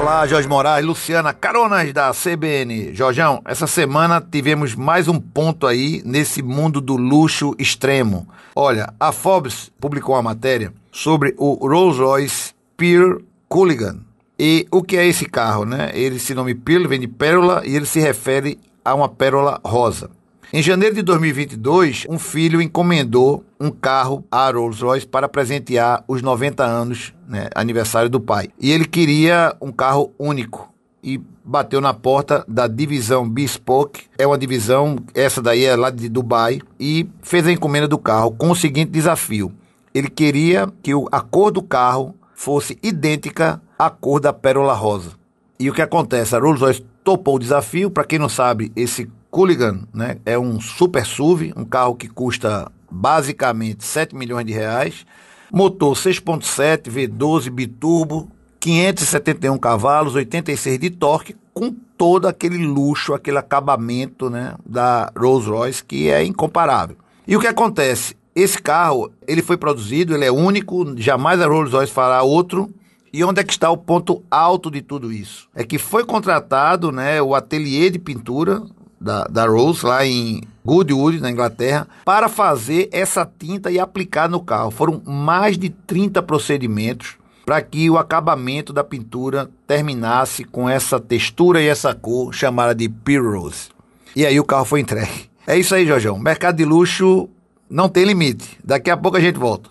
Olá, 0.00 0.26
Jorge 0.26 0.48
Moraes, 0.48 0.84
Luciana, 0.84 1.32
caronas 1.32 1.92
da 1.92 2.12
CBN. 2.12 2.94
Jorjão, 2.94 3.42
essa 3.44 3.66
semana 3.66 4.20
tivemos 4.20 4.74
mais 4.74 5.06
um 5.06 5.20
ponto 5.20 5.66
aí 5.66 6.02
nesse 6.04 6.42
mundo 6.42 6.80
do 6.80 6.96
luxo 6.96 7.54
extremo. 7.58 8.26
Olha, 8.56 8.92
a 8.98 9.12
Forbes 9.12 9.70
publicou 9.78 10.14
uma 10.16 10.22
matéria 10.22 10.72
sobre 10.98 11.32
o 11.38 11.54
Rolls-Royce 11.54 12.52
Pearl 12.76 13.18
Culligan. 13.48 14.00
E 14.36 14.66
o 14.68 14.82
que 14.82 14.96
é 14.96 15.06
esse 15.06 15.26
carro, 15.26 15.64
né? 15.64 15.92
Ele 15.94 16.18
se 16.18 16.34
nome 16.34 16.56
Pearl, 16.56 16.88
vem 16.88 16.98
de 16.98 17.06
pérola 17.06 17.62
e 17.64 17.76
ele 17.76 17.86
se 17.86 18.00
refere 18.00 18.58
a 18.84 18.96
uma 18.96 19.08
pérola 19.08 19.60
rosa. 19.64 20.10
Em 20.52 20.60
janeiro 20.60 20.96
de 20.96 21.02
2022, 21.02 22.06
um 22.08 22.18
filho 22.18 22.60
encomendou 22.60 23.44
um 23.60 23.70
carro 23.70 24.24
à 24.28 24.50
Rolls-Royce 24.50 25.06
para 25.06 25.28
presentear 25.28 26.02
os 26.08 26.20
90 26.20 26.64
anos, 26.64 27.14
né, 27.28 27.48
aniversário 27.54 28.10
do 28.10 28.18
pai. 28.18 28.48
E 28.60 28.72
ele 28.72 28.84
queria 28.84 29.54
um 29.60 29.70
carro 29.70 30.12
único 30.18 30.68
e 31.00 31.20
bateu 31.44 31.80
na 31.80 31.94
porta 31.94 32.44
da 32.48 32.66
divisão 32.66 33.28
Bespoke, 33.28 34.06
é 34.18 34.26
uma 34.26 34.38
divisão, 34.38 34.96
essa 35.14 35.40
daí 35.40 35.64
é 35.64 35.76
lá 35.76 35.90
de 35.90 36.08
Dubai, 36.08 36.58
e 36.80 37.08
fez 37.22 37.46
a 37.46 37.52
encomenda 37.52 37.86
do 37.86 37.98
carro 37.98 38.32
com 38.32 38.50
o 38.50 38.56
seguinte 38.56 38.90
desafio: 38.90 39.52
ele 39.98 40.08
queria 40.08 40.72
que 40.80 40.92
a 41.10 41.20
cor 41.20 41.50
do 41.50 41.60
carro 41.60 42.14
fosse 42.32 42.78
idêntica 42.82 43.60
à 43.76 43.90
cor 43.90 44.20
da 44.20 44.32
pérola 44.32 44.72
rosa. 44.72 45.10
E 45.58 45.68
o 45.68 45.74
que 45.74 45.82
acontece? 45.82 46.36
A 46.36 46.38
Rolls-Royce 46.38 46.84
topou 47.02 47.34
o 47.34 47.38
desafio. 47.38 47.90
Para 47.90 48.04
quem 48.04 48.16
não 48.16 48.28
sabe, 48.28 48.70
esse 48.76 49.10
Culligan 49.28 49.80
né, 49.92 50.18
é 50.24 50.38
um 50.38 50.60
super 50.60 51.04
SUV, 51.04 51.52
um 51.56 51.64
carro 51.64 51.96
que 51.96 52.06
custa 52.08 52.70
basicamente 52.88 53.84
7 53.84 54.14
milhões 54.14 54.46
de 54.46 54.52
reais. 54.52 55.04
Motor 55.52 55.96
6.7 55.96 56.88
V12 56.88 57.50
biturbo, 57.50 58.30
571 58.60 59.58
cavalos, 59.58 60.14
86 60.14 60.78
de 60.78 60.90
torque, 60.90 61.34
com 61.52 61.74
todo 61.96 62.28
aquele 62.28 62.58
luxo, 62.58 63.14
aquele 63.14 63.38
acabamento 63.38 64.30
né, 64.30 64.54
da 64.64 65.10
Rolls-Royce 65.16 65.84
que 65.84 66.08
é 66.08 66.22
incomparável. 66.22 66.96
E 67.26 67.36
o 67.36 67.40
que 67.40 67.48
acontece? 67.48 68.17
Esse 68.38 68.62
carro, 68.62 69.10
ele 69.26 69.42
foi 69.42 69.56
produzido, 69.56 70.14
ele 70.14 70.24
é 70.24 70.30
único, 70.30 70.94
jamais 70.96 71.40
a 71.40 71.48
Rolls-Royce 71.48 71.92
fará 71.92 72.22
outro. 72.22 72.72
E 73.12 73.24
onde 73.24 73.40
é 73.40 73.44
que 73.44 73.52
está 73.52 73.68
o 73.68 73.76
ponto 73.76 74.22
alto 74.30 74.70
de 74.70 74.80
tudo 74.80 75.12
isso? 75.12 75.48
É 75.56 75.64
que 75.64 75.76
foi 75.76 76.04
contratado 76.04 76.92
né, 76.92 77.20
o 77.20 77.34
ateliê 77.34 77.90
de 77.90 77.98
pintura 77.98 78.62
da, 79.00 79.24
da 79.24 79.44
Rolls, 79.44 79.84
lá 79.84 80.06
em 80.06 80.40
Goodwood, 80.64 81.18
na 81.18 81.32
Inglaterra, 81.32 81.88
para 82.04 82.28
fazer 82.28 82.88
essa 82.92 83.26
tinta 83.26 83.72
e 83.72 83.80
aplicar 83.80 84.28
no 84.28 84.40
carro. 84.40 84.70
Foram 84.70 85.02
mais 85.04 85.58
de 85.58 85.70
30 85.70 86.22
procedimentos 86.22 87.16
para 87.44 87.60
que 87.60 87.90
o 87.90 87.98
acabamento 87.98 88.72
da 88.72 88.84
pintura 88.84 89.50
terminasse 89.66 90.44
com 90.44 90.68
essa 90.68 91.00
textura 91.00 91.60
e 91.60 91.66
essa 91.66 91.92
cor 91.92 92.32
chamada 92.32 92.72
de 92.72 92.88
Pure 92.88 93.36
Rose. 93.36 93.70
E 94.14 94.24
aí 94.24 94.38
o 94.38 94.44
carro 94.44 94.64
foi 94.64 94.78
entregue. 94.78 95.28
É 95.44 95.58
isso 95.58 95.74
aí, 95.74 95.84
Jorjão. 95.84 96.18
Mercado 96.20 96.56
de 96.56 96.64
luxo 96.64 97.28
não 97.70 97.88
tem 97.88 98.04
limite. 98.04 98.58
Daqui 98.64 98.90
a 98.90 98.96
pouco 98.96 99.16
a 99.16 99.20
gente 99.20 99.38
volta. 99.38 99.70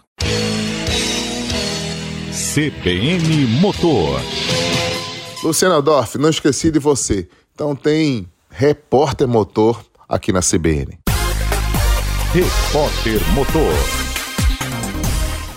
CBN 2.31 3.45
Motor. 3.59 4.21
Luciana 5.43 5.81
Dorf, 5.81 6.17
não 6.17 6.29
esqueci 6.29 6.71
de 6.71 6.79
você. 6.79 7.27
Então 7.53 7.75
tem 7.75 8.27
repórter 8.49 9.27
motor 9.27 9.83
aqui 10.07 10.31
na 10.31 10.41
CBN. 10.41 10.97
Repórter 12.33 13.21
Motor. 13.33 13.96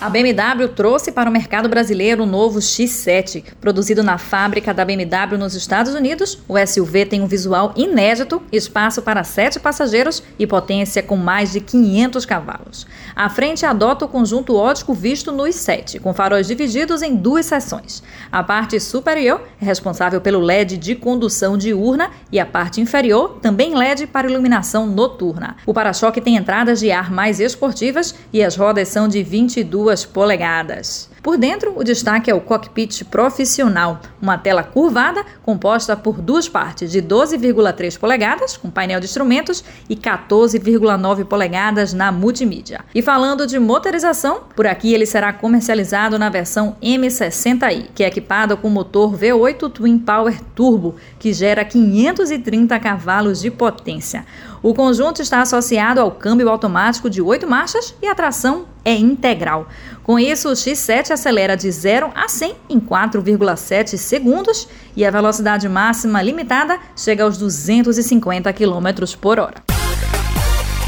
A 0.01 0.09
BMW 0.09 0.67
trouxe 0.67 1.11
para 1.11 1.29
o 1.29 1.31
mercado 1.31 1.69
brasileiro 1.69 2.23
o 2.23 2.25
novo 2.25 2.57
X7. 2.57 3.43
Produzido 3.61 4.01
na 4.01 4.17
fábrica 4.17 4.73
da 4.73 4.83
BMW 4.83 5.37
nos 5.37 5.53
Estados 5.53 5.93
Unidos, 5.93 6.39
o 6.47 6.57
SUV 6.57 7.05
tem 7.05 7.21
um 7.21 7.27
visual 7.27 7.71
inédito, 7.75 8.41
espaço 8.51 9.03
para 9.03 9.23
sete 9.23 9.59
passageiros 9.59 10.23
e 10.39 10.47
potência 10.47 11.03
com 11.03 11.15
mais 11.15 11.51
de 11.51 11.61
500 11.61 12.25
cavalos. 12.25 12.87
A 13.15 13.29
frente 13.29 13.63
adota 13.63 14.05
o 14.05 14.07
conjunto 14.07 14.55
ótico 14.55 14.91
visto 14.91 15.31
no 15.31 15.43
i7, 15.43 15.99
com 15.99 16.15
faróis 16.15 16.47
divididos 16.47 17.03
em 17.03 17.15
duas 17.15 17.45
seções. 17.45 18.01
A 18.31 18.41
parte 18.41 18.79
superior 18.79 19.39
é 19.61 19.65
responsável 19.65 20.19
pelo 20.19 20.39
LED 20.39 20.77
de 20.77 20.95
condução 20.95 21.55
diurna 21.55 22.09
e 22.31 22.39
a 22.39 22.45
parte 22.45 22.81
inferior 22.81 23.37
também 23.39 23.75
LED 23.75 24.07
para 24.07 24.27
iluminação 24.27 24.87
noturna. 24.87 25.57
O 25.63 25.75
para-choque 25.75 26.19
tem 26.19 26.37
entradas 26.37 26.79
de 26.79 26.89
ar 26.91 27.11
mais 27.11 27.39
esportivas 27.39 28.15
e 28.33 28.43
as 28.43 28.55
rodas 28.55 28.87
são 28.87 29.07
de 29.07 29.21
22 29.21 29.90
2 29.91 30.07
polegadas. 30.07 31.10
Por 31.21 31.37
dentro, 31.37 31.73
o 31.77 31.83
destaque 31.83 32.31
é 32.31 32.33
o 32.33 32.41
cockpit 32.41 33.03
profissional, 33.05 33.99
uma 34.19 34.39
tela 34.39 34.63
curvada 34.63 35.23
composta 35.43 35.95
por 35.95 36.19
duas 36.19 36.49
partes 36.49 36.91
de 36.91 36.99
12,3 36.99 37.99
polegadas, 37.99 38.57
com 38.57 38.71
painel 38.71 38.99
de 38.99 39.05
instrumentos, 39.05 39.63
e 39.87 39.95
14,9 39.95 41.25
polegadas 41.25 41.93
na 41.93 42.11
multimídia. 42.11 42.83
E 42.95 43.03
falando 43.03 43.45
de 43.45 43.59
motorização, 43.59 44.41
por 44.55 44.65
aqui 44.65 44.95
ele 44.95 45.05
será 45.05 45.31
comercializado 45.31 46.17
na 46.17 46.29
versão 46.29 46.75
M60i, 46.81 47.89
que 47.93 48.03
é 48.03 48.07
equipado 48.07 48.57
com 48.57 48.67
motor 48.69 49.15
V8 49.15 49.71
Twin 49.71 49.99
Power 49.99 50.41
Turbo, 50.55 50.95
que 51.19 51.33
gera 51.33 51.63
530 51.63 52.79
cavalos 52.79 53.41
de 53.41 53.51
potência. 53.51 54.25
O 54.63 54.73
conjunto 54.73 55.21
está 55.21 55.41
associado 55.41 56.01
ao 56.01 56.11
câmbio 56.11 56.49
automático 56.49 57.09
de 57.09 57.21
8 57.21 57.47
marchas 57.47 57.95
e 58.01 58.07
a 58.07 58.15
tração 58.15 58.65
é 58.83 58.95
integral. 58.95 59.67
Com 60.03 60.17
isso, 60.17 60.49
o 60.49 60.53
X7 60.53 61.11
acelera 61.11 61.55
de 61.55 61.69
0 61.71 62.11
a 62.15 62.27
100 62.27 62.55
em 62.69 62.79
4,7 62.79 63.97
segundos 63.97 64.67
e 64.95 65.05
a 65.05 65.11
velocidade 65.11 65.69
máxima 65.69 66.21
limitada 66.21 66.79
chega 66.95 67.23
aos 67.23 67.37
250 67.37 68.51
km 68.51 69.15
por 69.19 69.39
hora. 69.39 69.63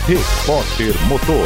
Repórter 0.08 1.08
Motor. 1.08 1.46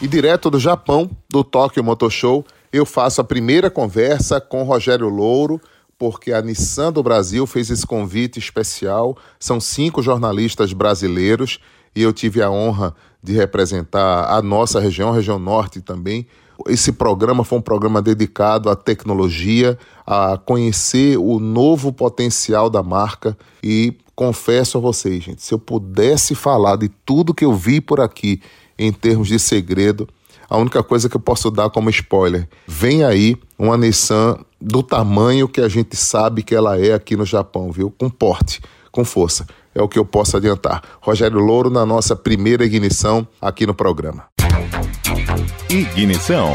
E 0.00 0.06
direto 0.06 0.48
do 0.48 0.60
Japão, 0.60 1.10
do 1.28 1.42
Tokyo 1.42 1.82
Motor 1.82 2.10
Show, 2.10 2.46
eu 2.72 2.86
faço 2.86 3.20
a 3.20 3.24
primeira 3.24 3.68
conversa 3.68 4.40
com 4.40 4.62
Rogério 4.62 5.08
Louro, 5.08 5.60
porque 5.98 6.32
a 6.32 6.40
Nissan 6.40 6.92
do 6.92 7.02
Brasil 7.02 7.44
fez 7.48 7.68
esse 7.68 7.84
convite 7.84 8.38
especial. 8.38 9.18
São 9.40 9.58
cinco 9.58 10.00
jornalistas 10.00 10.72
brasileiros 10.72 11.58
e 11.94 12.02
eu 12.02 12.12
tive 12.12 12.42
a 12.42 12.50
honra 12.50 12.94
de 13.22 13.32
representar 13.32 14.32
a 14.32 14.40
nossa 14.40 14.80
região, 14.80 15.10
a 15.10 15.14
região 15.14 15.38
norte 15.38 15.80
também. 15.80 16.26
Esse 16.66 16.92
programa 16.92 17.44
foi 17.44 17.58
um 17.58 17.62
programa 17.62 18.02
dedicado 18.02 18.68
à 18.68 18.76
tecnologia, 18.76 19.78
a 20.06 20.38
conhecer 20.38 21.16
o 21.16 21.38
novo 21.38 21.92
potencial 21.92 22.68
da 22.68 22.82
marca 22.82 23.36
e 23.62 23.96
confesso 24.14 24.78
a 24.78 24.80
vocês, 24.80 25.22
gente, 25.22 25.42
se 25.42 25.54
eu 25.54 25.60
pudesse 25.60 26.34
falar 26.34 26.74
de 26.74 26.88
tudo 26.88 27.32
que 27.32 27.44
eu 27.44 27.54
vi 27.54 27.80
por 27.80 28.00
aqui 28.00 28.42
em 28.76 28.92
termos 28.92 29.28
de 29.28 29.38
segredo, 29.38 30.08
a 30.50 30.56
única 30.56 30.82
coisa 30.82 31.08
que 31.08 31.16
eu 31.16 31.20
posso 31.20 31.50
dar 31.50 31.70
como 31.70 31.90
spoiler, 31.90 32.48
vem 32.66 33.04
aí 33.04 33.36
uma 33.56 33.76
Nissan 33.76 34.38
do 34.60 34.82
tamanho 34.82 35.46
que 35.46 35.60
a 35.60 35.68
gente 35.68 35.94
sabe 35.94 36.42
que 36.42 36.54
ela 36.54 36.80
é 36.80 36.94
aqui 36.94 37.16
no 37.16 37.24
Japão, 37.24 37.70
viu? 37.70 37.92
Com 37.96 38.08
porte, 38.10 38.60
com 38.98 39.04
força. 39.04 39.46
É 39.72 39.80
o 39.80 39.88
que 39.88 39.96
eu 39.96 40.04
posso 40.04 40.36
adiantar. 40.36 40.82
Rogério 41.00 41.38
Louro 41.38 41.70
na 41.70 41.86
nossa 41.86 42.16
primeira 42.16 42.64
ignição 42.64 43.24
aqui 43.40 43.64
no 43.64 43.72
programa. 43.72 44.24
Ignição. 45.70 46.48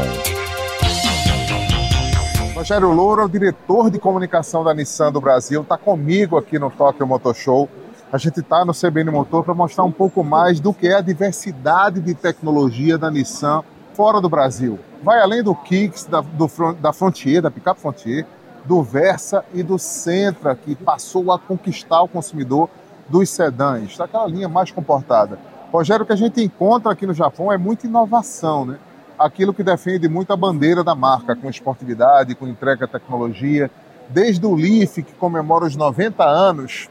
Rogério 2.54 2.92
Louro 2.92 3.22
é 3.22 3.24
o 3.24 3.28
diretor 3.28 3.90
de 3.90 3.98
comunicação 3.98 4.62
da 4.62 4.74
Nissan 4.74 5.10
do 5.10 5.22
Brasil, 5.22 5.62
está 5.62 5.78
comigo 5.78 6.36
aqui 6.36 6.58
no 6.58 6.70
Tokyo 6.70 7.06
Motor 7.06 7.34
Show. 7.34 7.66
A 8.12 8.18
gente 8.18 8.40
está 8.40 8.62
no 8.62 8.74
CBN 8.74 9.10
Motor 9.10 9.42
para 9.42 9.54
mostrar 9.54 9.84
um 9.84 9.90
pouco 9.90 10.22
mais 10.22 10.60
do 10.60 10.74
que 10.74 10.88
é 10.88 10.96
a 10.96 11.00
diversidade 11.00 11.98
de 11.98 12.14
tecnologia 12.14 12.98
da 12.98 13.10
Nissan 13.10 13.62
fora 13.94 14.20
do 14.20 14.28
Brasil. 14.28 14.78
Vai 15.02 15.18
além 15.18 15.42
do 15.42 15.54
Kicks, 15.54 16.04
da, 16.04 16.20
do, 16.20 16.46
da 16.74 16.92
Frontier, 16.92 17.40
da 17.40 17.50
Pickup 17.50 17.80
Frontier, 17.80 18.26
do 18.64 18.82
Versa 18.82 19.44
e 19.52 19.62
do 19.62 19.78
Sentra, 19.78 20.54
que 20.54 20.74
passou 20.74 21.30
a 21.30 21.38
conquistar 21.38 22.02
o 22.02 22.08
consumidor 22.08 22.68
dos 23.08 23.28
sedãs, 23.28 23.96
daquela 23.96 24.26
linha 24.26 24.48
mais 24.48 24.70
comportada. 24.70 25.38
Rogério, 25.70 26.04
o 26.04 26.06
que 26.06 26.12
a 26.12 26.16
gente 26.16 26.42
encontra 26.42 26.92
aqui 26.92 27.06
no 27.06 27.12
Japão 27.12 27.52
é 27.52 27.58
muita 27.58 27.86
inovação, 27.86 28.64
né? 28.64 28.78
Aquilo 29.18 29.52
que 29.52 29.62
defende 29.62 30.08
muito 30.08 30.32
a 30.32 30.36
bandeira 30.36 30.82
da 30.82 30.94
marca, 30.94 31.36
com 31.36 31.48
esportividade, 31.48 32.34
com 32.34 32.46
entrega 32.46 32.88
tecnologia. 32.88 33.70
Desde 34.08 34.44
o 34.44 34.54
Leaf, 34.54 34.96
que 34.96 35.12
comemora 35.14 35.66
os 35.66 35.76
90 35.76 36.24
anos, 36.24 36.88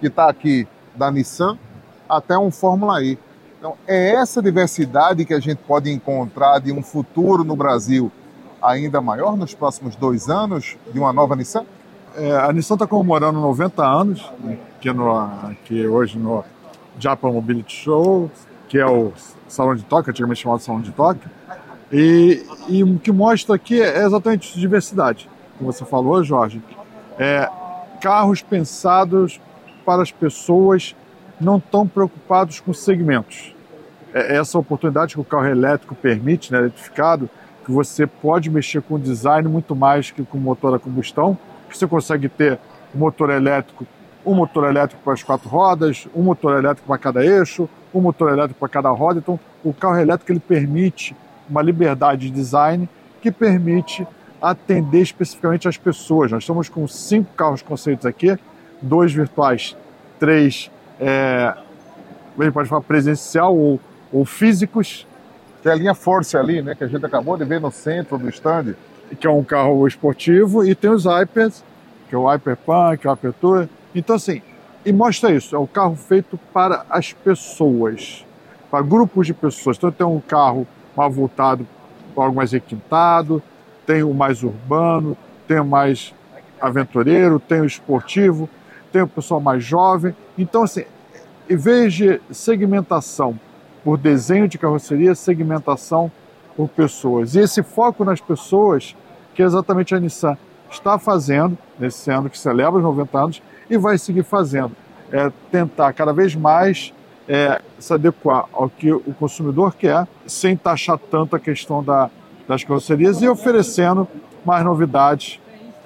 que 0.00 0.06
está 0.06 0.28
aqui 0.28 0.66
da 0.94 1.10
Nissan, 1.10 1.58
até 2.08 2.36
um 2.38 2.50
Fórmula 2.50 3.02
E. 3.02 3.18
Então, 3.58 3.74
é 3.86 4.12
essa 4.14 4.42
diversidade 4.42 5.24
que 5.24 5.34
a 5.34 5.40
gente 5.40 5.58
pode 5.58 5.90
encontrar 5.90 6.60
de 6.60 6.72
um 6.72 6.82
futuro 6.82 7.42
no 7.42 7.56
Brasil 7.56 8.12
ainda 8.66 9.00
maior 9.00 9.36
nos 9.36 9.54
próximos 9.54 9.96
dois 9.96 10.28
anos 10.28 10.76
de 10.92 10.98
uma 10.98 11.12
nova 11.12 11.36
Nissan? 11.36 11.64
É, 12.16 12.32
a 12.32 12.52
Nissan 12.52 12.74
está 12.74 12.86
comemorando 12.86 13.40
90 13.40 13.84
anos, 13.84 14.32
aqui, 14.76 14.92
no, 14.92 15.16
aqui 15.16 15.86
hoje 15.86 16.18
no 16.18 16.44
Japan 16.98 17.32
Mobility 17.32 17.74
Show, 17.74 18.30
que 18.68 18.78
é 18.78 18.86
o 18.86 19.12
Salão 19.48 19.74
de 19.74 19.84
Tóquio, 19.84 20.10
antigamente 20.10 20.42
chamado 20.42 20.60
Salão 20.60 20.80
de 20.80 20.90
Tóquio. 20.92 21.30
E, 21.92 22.44
e 22.68 22.82
o 22.82 22.98
que 22.98 23.12
mostra 23.12 23.54
aqui 23.54 23.80
é 23.80 24.04
exatamente 24.04 24.48
isso, 24.48 24.58
diversidade. 24.58 25.28
Como 25.58 25.72
você 25.72 25.84
falou, 25.84 26.22
Jorge, 26.24 26.60
é, 27.18 27.48
carros 28.00 28.42
pensados 28.42 29.40
para 29.84 30.02
as 30.02 30.10
pessoas 30.10 30.96
não 31.40 31.60
tão 31.60 31.86
preocupados 31.86 32.60
com 32.60 32.72
segmentos. 32.72 33.54
É 34.12 34.36
essa 34.36 34.58
oportunidade 34.58 35.14
que 35.14 35.20
o 35.20 35.24
carro 35.24 35.46
elétrico 35.46 35.94
permite, 35.94 36.52
né, 36.52 36.58
eletrificado, 36.58 37.28
que 37.66 37.72
você 37.72 38.06
pode 38.06 38.48
mexer 38.48 38.80
com 38.80 38.94
o 38.94 38.98
design 38.98 39.48
muito 39.48 39.74
mais 39.74 40.12
que 40.12 40.24
com 40.24 40.38
o 40.38 40.40
motor 40.40 40.72
a 40.76 40.78
combustão. 40.78 41.36
Você 41.68 41.84
consegue 41.84 42.28
ter 42.28 42.60
um 42.94 42.98
motor 42.98 43.28
elétrico, 43.28 43.84
um 44.24 44.34
motor 44.34 44.68
elétrico 44.68 45.02
para 45.02 45.14
as 45.14 45.24
quatro 45.24 45.48
rodas, 45.48 46.06
um 46.14 46.22
motor 46.22 46.56
elétrico 46.56 46.86
para 46.86 46.96
cada 46.96 47.26
eixo, 47.26 47.68
um 47.92 48.00
motor 48.00 48.32
elétrico 48.32 48.60
para 48.60 48.68
cada 48.68 48.88
roda. 48.90 49.18
Então, 49.18 49.40
o 49.64 49.74
carro 49.74 49.98
elétrico 49.98 50.30
ele 50.30 50.38
permite 50.38 51.16
uma 51.50 51.60
liberdade 51.60 52.28
de 52.28 52.30
design 52.30 52.88
que 53.20 53.32
permite 53.32 54.06
atender 54.40 55.02
especificamente 55.02 55.66
as 55.66 55.76
pessoas. 55.76 56.30
Nós 56.30 56.44
estamos 56.44 56.68
com 56.68 56.86
cinco 56.86 57.34
carros 57.34 57.62
conceitos 57.62 58.06
aqui, 58.06 58.38
dois 58.80 59.12
virtuais, 59.12 59.76
três 60.20 60.70
é, 61.00 61.52
pode 62.52 62.68
falar 62.68 62.82
presencial 62.82 63.56
ou, 63.56 63.80
ou 64.12 64.24
físicos. 64.24 65.04
Tem 65.66 65.72
a 65.72 65.76
linha 65.76 65.94
Force 65.94 66.36
ali, 66.36 66.62
né, 66.62 66.76
que 66.76 66.84
a 66.84 66.86
gente 66.86 67.04
acabou 67.04 67.36
de 67.36 67.44
ver 67.44 67.60
no 67.60 67.72
centro 67.72 68.16
do 68.16 68.28
stand. 68.28 68.76
Que 69.18 69.26
é 69.26 69.30
um 69.30 69.42
carro 69.42 69.84
esportivo, 69.84 70.64
e 70.64 70.76
tem 70.76 70.88
os 70.90 71.06
Hypers, 71.06 71.64
que 72.08 72.14
é 72.14 72.18
o 72.18 72.28
Hyperpunk, 72.28 73.04
o 73.04 73.10
Hypertour. 73.10 73.66
Então, 73.92 74.14
assim, 74.14 74.40
e 74.84 74.92
mostra 74.92 75.32
isso, 75.32 75.56
é 75.56 75.58
um 75.58 75.66
carro 75.66 75.96
feito 75.96 76.38
para 76.52 76.86
as 76.88 77.12
pessoas, 77.12 78.24
para 78.70 78.80
grupos 78.80 79.26
de 79.26 79.34
pessoas. 79.34 79.76
Então, 79.76 79.90
tem 79.90 80.06
um 80.06 80.20
carro 80.20 80.68
para 80.94 81.04
algo 81.04 82.36
mais 82.36 82.52
requintado, 82.52 83.42
tem 83.84 84.04
o 84.04 84.14
mais 84.14 84.44
urbano, 84.44 85.16
tem 85.48 85.58
o 85.58 85.64
mais 85.64 86.14
aventureiro, 86.60 87.40
tem 87.40 87.60
o 87.60 87.64
esportivo, 87.66 88.48
tem 88.92 89.02
o 89.02 89.08
pessoal 89.08 89.40
mais 89.40 89.64
jovem. 89.64 90.14
Então, 90.38 90.62
assim, 90.62 90.84
em 91.50 91.56
vez 91.56 91.92
de 91.92 92.20
segmentação 92.30 93.36
por 93.86 93.96
desenho 93.96 94.48
de 94.48 94.58
carroceria, 94.58 95.14
segmentação 95.14 96.10
por 96.56 96.68
pessoas. 96.68 97.36
E 97.36 97.38
esse 97.38 97.62
foco 97.62 98.04
nas 98.04 98.20
pessoas, 98.20 98.96
que 99.32 99.40
é 99.40 99.44
exatamente 99.46 99.94
a 99.94 100.00
Nissan 100.00 100.36
está 100.68 100.98
fazendo 100.98 101.56
nesse 101.78 102.10
ano 102.10 102.28
que 102.28 102.36
celebra 102.36 102.78
os 102.78 102.82
90 102.82 103.16
anos 103.16 103.42
e 103.70 103.78
vai 103.78 103.96
seguir 103.96 104.24
fazendo. 104.24 104.72
É 105.12 105.30
tentar 105.52 105.92
cada 105.92 106.12
vez 106.12 106.34
mais 106.34 106.92
é, 107.28 107.62
se 107.78 107.94
adequar 107.94 108.46
ao 108.52 108.68
que 108.68 108.90
o 108.90 109.14
consumidor 109.20 109.76
quer, 109.76 110.04
sem 110.26 110.56
taxar 110.56 110.98
tanto 110.98 111.36
a 111.36 111.38
questão 111.38 111.80
da, 111.80 112.10
das 112.48 112.64
carrocerias 112.64 113.22
e 113.22 113.28
oferecendo 113.28 114.08
mais 114.44 114.64
novidades 114.64 115.38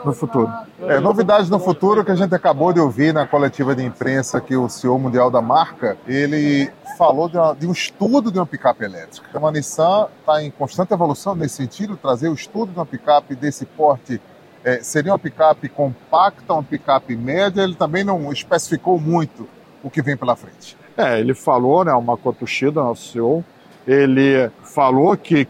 no 0.05 0.13
futuro. 0.13 0.51
É, 0.83 0.99
novidades 0.99 1.51
no 1.51 1.59
futuro 1.59 2.05
que 2.05 2.11
a 2.11 2.15
gente 2.15 2.35
acabou 2.35 2.73
de 2.73 2.81
ouvir 2.81 3.13
na 3.13 3.27
coletiva 3.27 3.75
de 3.75 3.85
imprensa 3.85 4.41
que 4.41 4.57
o 4.57 4.69
CEO 4.69 4.99
mundial 4.99 5.31
da 5.31 5.41
marca, 5.41 5.97
ele 6.07 6.71
falou 6.97 7.29
de, 7.29 7.37
uma, 7.37 7.55
de 7.55 7.67
um 7.67 7.73
estudo 7.73 8.31
de 8.31 8.39
uma 8.39 8.47
picape 8.47 8.85
elétrica. 8.85 9.27
Então 9.31 9.47
a 9.47 9.53
Nissan 9.53 10.09
está 10.21 10.43
em 10.43 10.51
constante 10.51 10.93
evolução 10.93 11.35
nesse 11.35 11.57
sentido, 11.57 11.97
trazer 11.97 12.29
o 12.29 12.35
estudo 12.35 12.73
de 12.73 12.79
uma 12.79 12.87
picape 12.87 13.35
desse 13.35 13.65
porte 13.65 14.21
é, 14.63 14.83
seria 14.83 15.13
uma 15.13 15.19
picape 15.19 15.69
compacta, 15.69 16.53
uma 16.53 16.63
picape 16.63 17.17
média, 17.17 17.63
ele 17.63 17.75
também 17.75 18.05
não 18.05 18.31
especificou 18.31 19.01
muito 19.01 19.49
o 19.83 19.89
que 19.89 20.03
vem 20.03 20.17
pela 20.17 20.37
frente. 20.37 20.77
É, 20.97 21.19
ele 21.19 21.35
falou, 21.35 21.85
né, 21.85 21.93
o 21.95 22.03
Makoto 22.03 22.47
Shida, 22.47 22.83
nosso 22.83 23.13
CEO, 23.13 23.45
ele 23.87 24.51
falou 24.63 25.17
que 25.17 25.49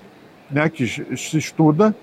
né, 0.51 0.69
que 0.69 0.87
se 0.87 1.39
estuda, 1.39 1.95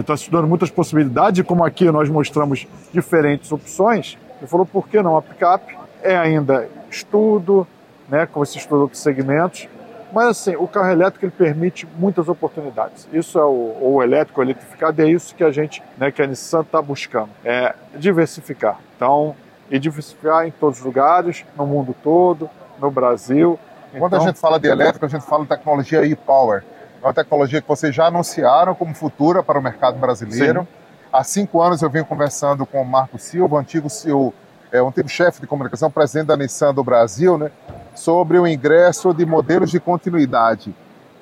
está 0.00 0.14
estudando 0.14 0.46
muitas 0.48 0.70
possibilidades, 0.70 1.40
e 1.40 1.44
como 1.44 1.64
aqui 1.64 1.90
nós 1.90 2.08
mostramos 2.08 2.66
diferentes 2.92 3.52
opções, 3.52 4.16
ele 4.38 4.46
falou, 4.46 4.66
por 4.66 4.88
que 4.88 5.00
não 5.02 5.16
a 5.16 5.22
picape? 5.22 5.76
É 6.02 6.16
ainda 6.16 6.68
estudo, 6.90 7.66
né, 8.08 8.26
como 8.26 8.44
se 8.44 8.58
estuda 8.58 8.82
outros 8.82 9.02
segmentos, 9.02 9.68
mas 10.12 10.26
assim, 10.26 10.56
o 10.56 10.66
carro 10.66 10.90
elétrico 10.90 11.24
ele 11.24 11.32
permite 11.32 11.86
muitas 11.96 12.28
oportunidades. 12.28 13.08
Isso 13.12 13.38
é 13.38 13.44
o, 13.44 13.76
o 13.80 14.02
elétrico, 14.02 14.40
o 14.40 14.44
eletrificado, 14.44 15.00
e 15.00 15.04
é 15.04 15.08
isso 15.08 15.34
que 15.34 15.42
a 15.42 15.50
gente, 15.50 15.82
né, 15.96 16.10
que 16.10 16.20
a 16.20 16.26
Nissan 16.26 16.60
está 16.60 16.82
buscando, 16.82 17.30
é 17.44 17.74
diversificar. 17.96 18.78
Então, 18.96 19.34
e 19.70 19.78
diversificar 19.78 20.46
em 20.46 20.50
todos 20.50 20.80
os 20.80 20.84
lugares, 20.84 21.46
no 21.56 21.66
mundo 21.66 21.96
todo, 22.02 22.50
no 22.78 22.90
Brasil. 22.90 23.58
Quando 23.98 24.14
então, 24.14 24.24
a 24.24 24.28
gente 24.28 24.38
fala 24.38 24.60
de 24.60 24.68
elétrico, 24.68 25.06
a 25.06 25.08
gente 25.08 25.24
fala 25.24 25.44
de 25.44 25.48
tecnologia 25.48 26.04
e-power. 26.04 26.62
Uma 27.02 27.12
tecnologia 27.12 27.60
que 27.60 27.66
vocês 27.66 27.92
já 27.92 28.06
anunciaram 28.06 28.76
como 28.76 28.94
futura 28.94 29.42
para 29.42 29.58
o 29.58 29.62
mercado 29.62 29.98
brasileiro. 29.98 30.60
Sim. 30.60 30.68
Há 31.12 31.24
cinco 31.24 31.60
anos 31.60 31.82
eu 31.82 31.90
venho 31.90 32.04
conversando 32.04 32.64
com 32.64 32.80
o 32.80 32.86
Marco 32.86 33.18
Silva, 33.18 33.58
antigo 33.58 33.90
CEO, 33.90 34.32
é, 34.70 34.80
um 34.80 34.88
antigo 34.88 35.08
chefe 35.08 35.40
de 35.40 35.46
comunicação, 35.46 35.90
presidente 35.90 36.28
da 36.28 36.36
Nissan 36.36 36.72
do 36.72 36.82
Brasil, 36.82 37.36
né, 37.36 37.50
sobre 37.94 38.38
o 38.38 38.46
ingresso 38.46 39.12
de 39.12 39.26
modelos 39.26 39.70
de 39.70 39.78
continuidade, 39.78 40.74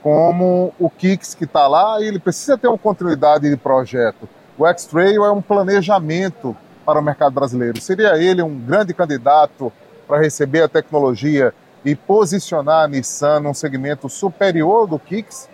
como 0.02 0.72
o 0.78 0.88
Kicks 0.88 1.34
que 1.34 1.44
está 1.44 1.66
lá, 1.66 2.00
e 2.00 2.04
ele 2.04 2.20
precisa 2.20 2.56
ter 2.56 2.68
uma 2.68 2.78
continuidade 2.78 3.50
de 3.50 3.56
projeto. 3.56 4.28
O 4.56 4.66
X-Trail 4.66 5.24
é 5.24 5.32
um 5.32 5.42
planejamento 5.42 6.56
para 6.84 7.00
o 7.00 7.02
mercado 7.02 7.32
brasileiro. 7.32 7.80
Seria 7.80 8.16
ele 8.16 8.42
um 8.42 8.56
grande 8.56 8.94
candidato 8.94 9.72
para 10.06 10.20
receber 10.20 10.62
a 10.62 10.68
tecnologia 10.68 11.52
e 11.84 11.96
posicionar 11.96 12.84
a 12.84 12.88
Nissan 12.88 13.40
num 13.40 13.54
segmento 13.54 14.08
superior 14.08 14.86
do 14.86 14.98
Kicks? 14.98 15.48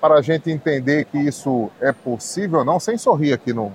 Para 0.00 0.14
a 0.14 0.22
gente 0.22 0.50
entender 0.50 1.04
que 1.04 1.18
isso 1.18 1.70
é 1.80 1.92
possível, 1.92 2.64
não, 2.64 2.80
sem 2.80 2.96
sorrir 2.96 3.32
aqui 3.32 3.52
no, 3.52 3.72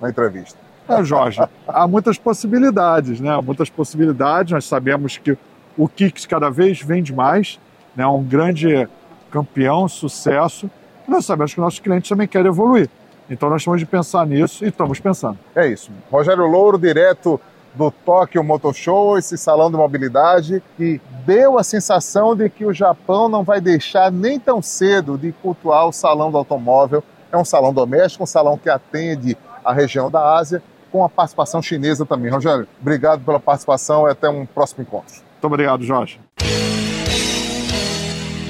na 0.00 0.08
entrevista. 0.08 0.58
É, 0.88 1.02
Jorge, 1.02 1.40
há 1.66 1.88
muitas 1.88 2.16
possibilidades, 2.16 3.20
né? 3.20 3.30
Há 3.30 3.42
muitas 3.42 3.68
possibilidades. 3.68 4.52
Nós 4.52 4.64
sabemos 4.64 5.18
que 5.18 5.36
o 5.76 5.88
Kicks 5.88 6.24
cada 6.26 6.48
vez 6.48 6.80
vende 6.80 7.12
mais, 7.12 7.58
né? 7.94 8.04
É 8.04 8.06
um 8.06 8.22
grande 8.22 8.88
campeão, 9.30 9.88
sucesso. 9.88 10.70
Nós 11.08 11.26
sabemos 11.26 11.52
que 11.52 11.60
nossos 11.60 11.80
clientes 11.80 12.08
também 12.08 12.28
querem 12.28 12.46
evoluir. 12.46 12.88
Então 13.28 13.50
nós 13.50 13.64
temos 13.64 13.80
de 13.80 13.86
pensar 13.86 14.24
nisso 14.26 14.64
e 14.64 14.68
estamos 14.68 15.00
pensando. 15.00 15.38
É 15.54 15.66
isso. 15.66 15.90
Rogério 16.10 16.46
Louro, 16.46 16.78
direto 16.78 17.40
do 17.76 17.90
Tokyo 17.90 18.42
Motor 18.42 18.74
Show, 18.74 19.18
esse 19.18 19.36
salão 19.36 19.70
de 19.70 19.76
mobilidade 19.76 20.62
que 20.76 21.00
deu 21.26 21.58
a 21.58 21.62
sensação 21.62 22.34
de 22.34 22.48
que 22.48 22.64
o 22.64 22.72
Japão 22.72 23.28
não 23.28 23.44
vai 23.44 23.60
deixar 23.60 24.10
nem 24.10 24.40
tão 24.40 24.62
cedo 24.62 25.18
de 25.18 25.32
cultuar 25.32 25.86
o 25.86 25.92
salão 25.92 26.30
do 26.30 26.38
automóvel. 26.38 27.04
É 27.30 27.36
um 27.36 27.44
salão 27.44 27.72
doméstico, 27.72 28.24
um 28.24 28.26
salão 28.26 28.56
que 28.56 28.70
atende 28.70 29.36
a 29.64 29.72
região 29.72 30.10
da 30.10 30.36
Ásia, 30.36 30.62
com 30.90 31.04
a 31.04 31.08
participação 31.08 31.60
chinesa 31.60 32.06
também. 32.06 32.30
Rogério, 32.30 32.66
obrigado 32.80 33.24
pela 33.24 33.38
participação 33.38 34.08
e 34.08 34.10
até 34.10 34.28
um 34.28 34.46
próximo 34.46 34.82
encontro. 34.82 35.14
Muito 35.32 35.44
obrigado, 35.44 35.84
Jorge. 35.84 36.18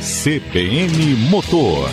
CBN 0.00 1.16
Motor. 1.30 1.88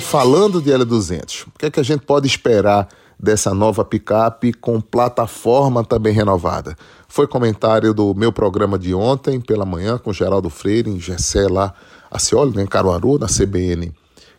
Falando 0.00 0.62
de 0.62 0.70
L200, 0.70 1.48
o 1.48 1.58
que, 1.58 1.66
é 1.66 1.70
que 1.70 1.80
a 1.80 1.82
gente 1.82 2.06
pode 2.06 2.26
esperar 2.26 2.88
dessa 3.20 3.52
nova 3.52 3.84
picape 3.84 4.52
com 4.52 4.80
plataforma 4.80 5.84
também 5.84 6.12
renovada. 6.12 6.76
Foi 7.06 7.26
comentário 7.26 7.92
do 7.92 8.14
meu 8.14 8.32
programa 8.32 8.78
de 8.78 8.94
ontem 8.94 9.40
pela 9.40 9.66
manhã 9.66 9.98
com 9.98 10.12
Geraldo 10.12 10.48
Freire, 10.48 10.90
em 10.90 10.98
Gessé 10.98 11.46
lá, 11.46 11.74
Acioli, 12.10 12.56
né, 12.56 12.62
em 12.62 12.66
Caruaru, 12.66 13.18
na 13.18 13.26
CBN, 13.26 13.92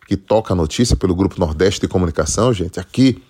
que 0.08 0.18
toca 0.18 0.54
a 0.54 0.56
notícia 0.56 0.96
pelo 0.96 1.14
Grupo 1.14 1.40
Nordeste 1.40 1.82
de 1.82 1.88
Comunicação, 1.88 2.52
gente, 2.52 2.80
aqui 2.80 3.22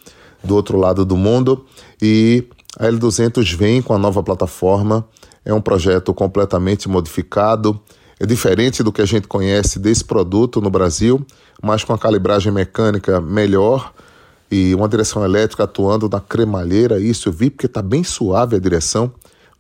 do 0.44 0.56
outro 0.56 0.78
lado 0.78 1.04
do 1.04 1.18
mundo. 1.18 1.66
E 2.02 2.48
a 2.80 2.86
L200 2.86 3.54
vem 3.56 3.82
com 3.82 3.94
a 3.94 3.98
nova 3.98 4.24
plataforma, 4.24 5.06
é 5.44 5.54
um 5.54 5.62
projeto 5.62 6.14
completamente 6.14 6.88
modificado, 6.88 7.80
é 8.20 8.26
diferente 8.26 8.84
do 8.84 8.92
que 8.92 9.02
a 9.02 9.06
gente 9.06 9.28
conhece 9.28 9.80
desse 9.80 10.06
produto 10.06 10.62
no 10.62 10.70
Brasil, 10.70 11.26
mas 11.62 11.84
com 11.84 11.92
a 11.92 11.98
calibragem 11.98 12.52
mecânica 12.52 13.20
melhor, 13.20 13.92
e 14.52 14.76
uma 14.76 14.90
direção 14.90 15.24
elétrica 15.24 15.64
atuando 15.64 16.10
na 16.10 16.20
cremalheira, 16.20 17.00
isso 17.00 17.30
eu 17.30 17.34
vi 17.34 17.50
porque 17.50 17.68
está 17.68 17.82
bem 17.82 18.04
suave 18.04 18.58
a 18.58 18.60
direção, 18.60 19.14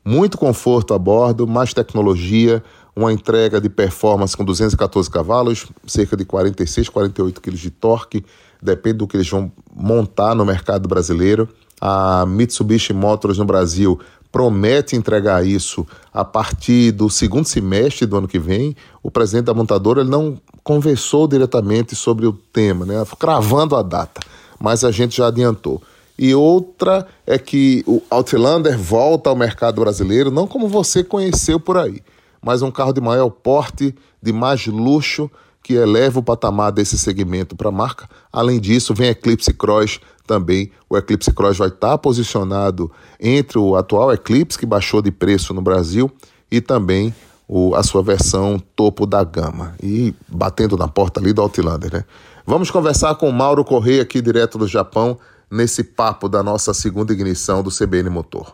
muito 0.03 0.38
conforto 0.38 0.93
a 0.93 1.00
bordo, 1.00 1.48
mais 1.48 1.74
tecnologia, 1.74 2.62
uma 2.93 3.13
entrega 3.13 3.62
de 3.62 3.69
performance 3.69 4.36
com 4.36 4.43
214 4.43 5.10
cavalos, 5.10 5.65
cerca 5.88 6.17
de 6.17 6.25
46, 6.25 6.89
48 6.89 7.39
kg 7.39 7.55
de 7.55 7.69
torque, 7.69 8.25
depende 8.62 8.98
do 8.98 9.07
que 9.07 9.15
eles 9.15 9.29
vão 9.29 9.50
montar 9.74 10.36
no 10.36 10.45
mercado 10.45 10.89
brasileiro. 10.89 11.48
A 11.79 12.25
Mitsubishi 12.25 12.93
Motors 12.93 13.38
no 13.38 13.45
Brasil 13.45 13.98
promete 14.29 14.95
entregar 14.95 15.45
isso 15.45 15.88
a 16.13 16.24
partir 16.25 16.91
do 16.91 17.10
segundo 17.10 17.45
semestre 17.45 18.05
do 18.05 18.17
ano 18.17 18.27
que 18.27 18.38
vem. 18.38 18.75
O 19.01 19.10
presidente 19.10 19.45
da 19.45 19.53
montadora 19.53 20.01
ele 20.01 20.10
não 20.10 20.38
conversou 20.63 21.27
diretamente 21.27 21.95
sobre 21.95 22.27
o 22.27 22.34
tema, 22.34 22.86
né? 22.86 23.04
cravando 23.17 23.75
a 23.75 23.82
data 23.82 24.19
mas 24.62 24.84
a 24.84 24.91
gente 24.91 25.17
já 25.17 25.28
adiantou. 25.28 25.82
E 26.17 26.36
outra 26.36 27.08
é 27.26 27.39
que 27.39 27.84
o 27.88 28.02
Outlander 28.10 28.78
volta 28.78 29.30
ao 29.30 29.36
mercado 29.36 29.82
brasileiro, 29.82 30.30
não 30.30 30.45
como 30.45 30.67
você 30.67 31.04
conheceu 31.04 31.60
por 31.60 31.78
aí, 31.78 32.02
mas 32.41 32.62
um 32.62 32.69
carro 32.69 32.93
de 32.93 33.02
maior 33.02 33.30
porte, 33.30 33.95
de 34.21 34.32
mais 34.32 34.67
luxo, 34.67 35.32
que 35.63 35.74
eleva 35.74 36.19
o 36.19 36.24
patamar 36.24 36.71
desse 36.71 36.97
segmento 36.97 37.56
para 37.56 37.69
a 37.69 37.71
marca. 37.71 38.08
Além 38.32 38.60
disso, 38.60 38.93
vem 38.93 39.10
Eclipse 39.10 39.54
Cross 39.54 40.00
também. 40.26 40.71
O 40.89 40.97
Eclipse 40.97 41.32
Cross 41.32 41.58
vai 41.58 41.69
estar 41.69 41.97
posicionado 41.97 42.91
entre 43.19 43.58
o 43.58 43.76
atual 43.76 44.12
Eclipse, 44.12 44.58
que 44.58 44.65
baixou 44.65 45.02
de 45.02 45.12
preço 45.12 45.54
no 45.54 45.62
Brasil, 45.62 46.12
e 46.52 46.60
também 46.62 47.13
o, 47.47 47.76
a 47.76 47.84
sua 47.84 48.02
versão 48.02 48.62
topo 48.76 49.06
da 49.06 49.24
gama. 49.24 49.76
E 49.82 50.13
batendo 50.28 50.78
na 50.78 50.88
porta 50.88 51.19
ali 51.19 51.32
do 51.32 51.41
Outlander, 51.41 51.93
né? 51.93 52.06
Vamos 52.45 52.71
conversar 52.71 53.15
com 53.15 53.32
Mauro 53.32 53.63
Correia, 53.63 54.01
aqui 54.01 54.19
direto 54.19 54.58
do 54.58 54.67
Japão, 54.67 55.19
nesse 55.49 55.84
papo 55.84 56.27
da 56.27 56.41
nossa 56.41 56.73
segunda 56.73 57.13
ignição 57.13 57.62
do 57.62 57.69
CBN 57.69 58.10
Motor. 58.10 58.54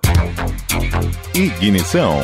Ignição. 1.34 2.18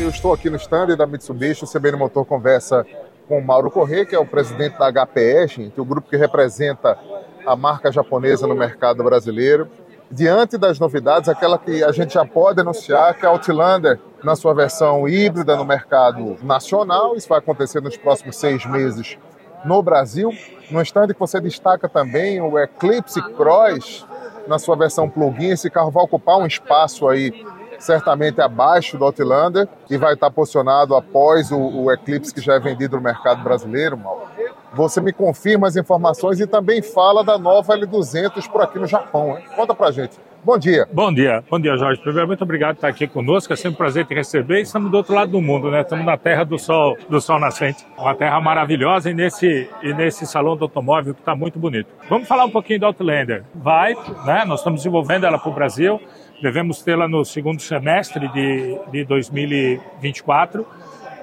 Eu 0.00 0.08
estou 0.08 0.32
aqui 0.32 0.48
no 0.48 0.56
stand 0.56 0.96
da 0.96 1.04
Mitsubishi, 1.04 1.64
o 1.64 1.66
CBN 1.66 1.98
Motor 1.98 2.24
conversa 2.24 2.86
com 3.26 3.38
o 3.38 3.44
Mauro 3.44 3.70
Correia, 3.72 4.06
que 4.06 4.14
é 4.14 4.18
o 4.18 4.24
presidente 4.24 4.78
da 4.78 4.90
HPE, 4.90 5.70
que 5.70 5.72
é 5.76 5.82
o 5.82 5.84
grupo 5.84 6.08
que 6.08 6.16
representa 6.16 6.96
a 7.44 7.56
marca 7.56 7.90
japonesa 7.90 8.46
no 8.46 8.54
mercado 8.54 9.02
brasileiro 9.02 9.68
diante 10.10 10.56
das 10.56 10.78
novidades, 10.78 11.28
aquela 11.28 11.58
que 11.58 11.82
a 11.82 11.92
gente 11.92 12.14
já 12.14 12.24
pode 12.24 12.60
anunciar, 12.60 13.14
que 13.14 13.26
é 13.26 13.28
a 13.28 13.32
Outlander 13.32 13.98
na 14.22 14.34
sua 14.36 14.54
versão 14.54 15.08
híbrida 15.08 15.56
no 15.56 15.64
mercado 15.64 16.36
nacional. 16.42 17.16
Isso 17.16 17.28
vai 17.28 17.38
acontecer 17.38 17.80
nos 17.80 17.96
próximos 17.96 18.36
seis 18.36 18.64
meses 18.66 19.18
no 19.64 19.82
Brasil. 19.82 20.32
No 20.70 20.80
stand 20.82 21.08
que 21.08 21.20
você 21.20 21.40
destaca 21.40 21.88
também 21.88 22.40
o 22.40 22.58
Eclipse 22.58 23.20
Cross 23.34 24.06
na 24.46 24.58
sua 24.58 24.76
versão 24.76 25.08
plug-in. 25.08 25.50
Esse 25.50 25.70
carro 25.70 25.90
vai 25.90 26.04
ocupar 26.04 26.38
um 26.38 26.46
espaço 26.46 27.08
aí 27.08 27.46
certamente 27.78 28.40
abaixo 28.40 28.98
do 28.98 29.04
Outlander 29.04 29.68
e 29.88 29.96
vai 29.96 30.14
estar 30.14 30.30
posicionado 30.30 30.96
após 30.96 31.52
o, 31.52 31.58
o 31.58 31.92
Eclipse 31.92 32.34
que 32.34 32.40
já 32.40 32.54
é 32.54 32.60
vendido 32.60 32.96
no 32.96 33.02
mercado 33.02 33.42
brasileiro, 33.42 33.96
Mauro. 33.96 34.26
Você 34.74 35.00
me 35.00 35.12
confirma 35.12 35.66
as 35.66 35.76
informações 35.76 36.40
e 36.40 36.46
também 36.46 36.82
fala 36.82 37.24
da 37.24 37.38
nova 37.38 37.74
L200 37.74 38.48
por 38.50 38.60
aqui 38.60 38.78
no 38.78 38.86
Japão. 38.86 39.38
Hein? 39.38 39.44
Conta 39.56 39.74
pra 39.74 39.90
gente. 39.90 40.18
Bom 40.44 40.56
dia. 40.56 40.86
Bom 40.92 41.12
dia. 41.12 41.42
Bom 41.50 41.58
dia, 41.58 41.76
Jorge. 41.76 42.00
Primeiro, 42.00 42.28
muito 42.28 42.42
obrigado 42.42 42.76
por 42.76 42.78
estar 42.78 42.88
aqui 42.88 43.06
conosco. 43.06 43.52
É 43.52 43.56
sempre 43.56 43.70
um 43.70 43.76
prazer 43.76 44.06
te 44.06 44.14
receber. 44.14 44.60
Estamos 44.60 44.90
do 44.90 44.96
outro 44.96 45.12
lado 45.12 45.32
do 45.32 45.40
mundo, 45.40 45.70
né? 45.70 45.80
Estamos 45.80 46.06
na 46.06 46.16
terra 46.16 46.44
do 46.44 46.58
sol, 46.58 46.96
do 47.08 47.20
sol 47.20 47.40
nascente. 47.40 47.84
Uma 47.98 48.14
terra 48.14 48.40
maravilhosa 48.40 49.10
e 49.10 49.14
nesse, 49.14 49.68
e 49.82 49.92
nesse 49.92 50.26
salão 50.26 50.56
do 50.56 50.64
automóvel 50.64 51.12
que 51.12 51.20
está 51.20 51.34
muito 51.34 51.58
bonito. 51.58 51.88
Vamos 52.08 52.28
falar 52.28 52.44
um 52.44 52.50
pouquinho 52.50 52.80
do 52.80 52.86
Outlander. 52.86 53.42
Vai, 53.54 53.94
né? 54.24 54.44
Nós 54.46 54.60
estamos 54.60 54.80
desenvolvendo 54.80 55.26
ela 55.26 55.38
para 55.38 55.50
o 55.50 55.54
Brasil. 55.54 56.00
Devemos 56.40 56.82
tê-la 56.82 57.08
no 57.08 57.24
segundo 57.24 57.60
semestre 57.60 58.28
de, 58.28 58.78
de 58.92 59.04
2024 59.04 60.64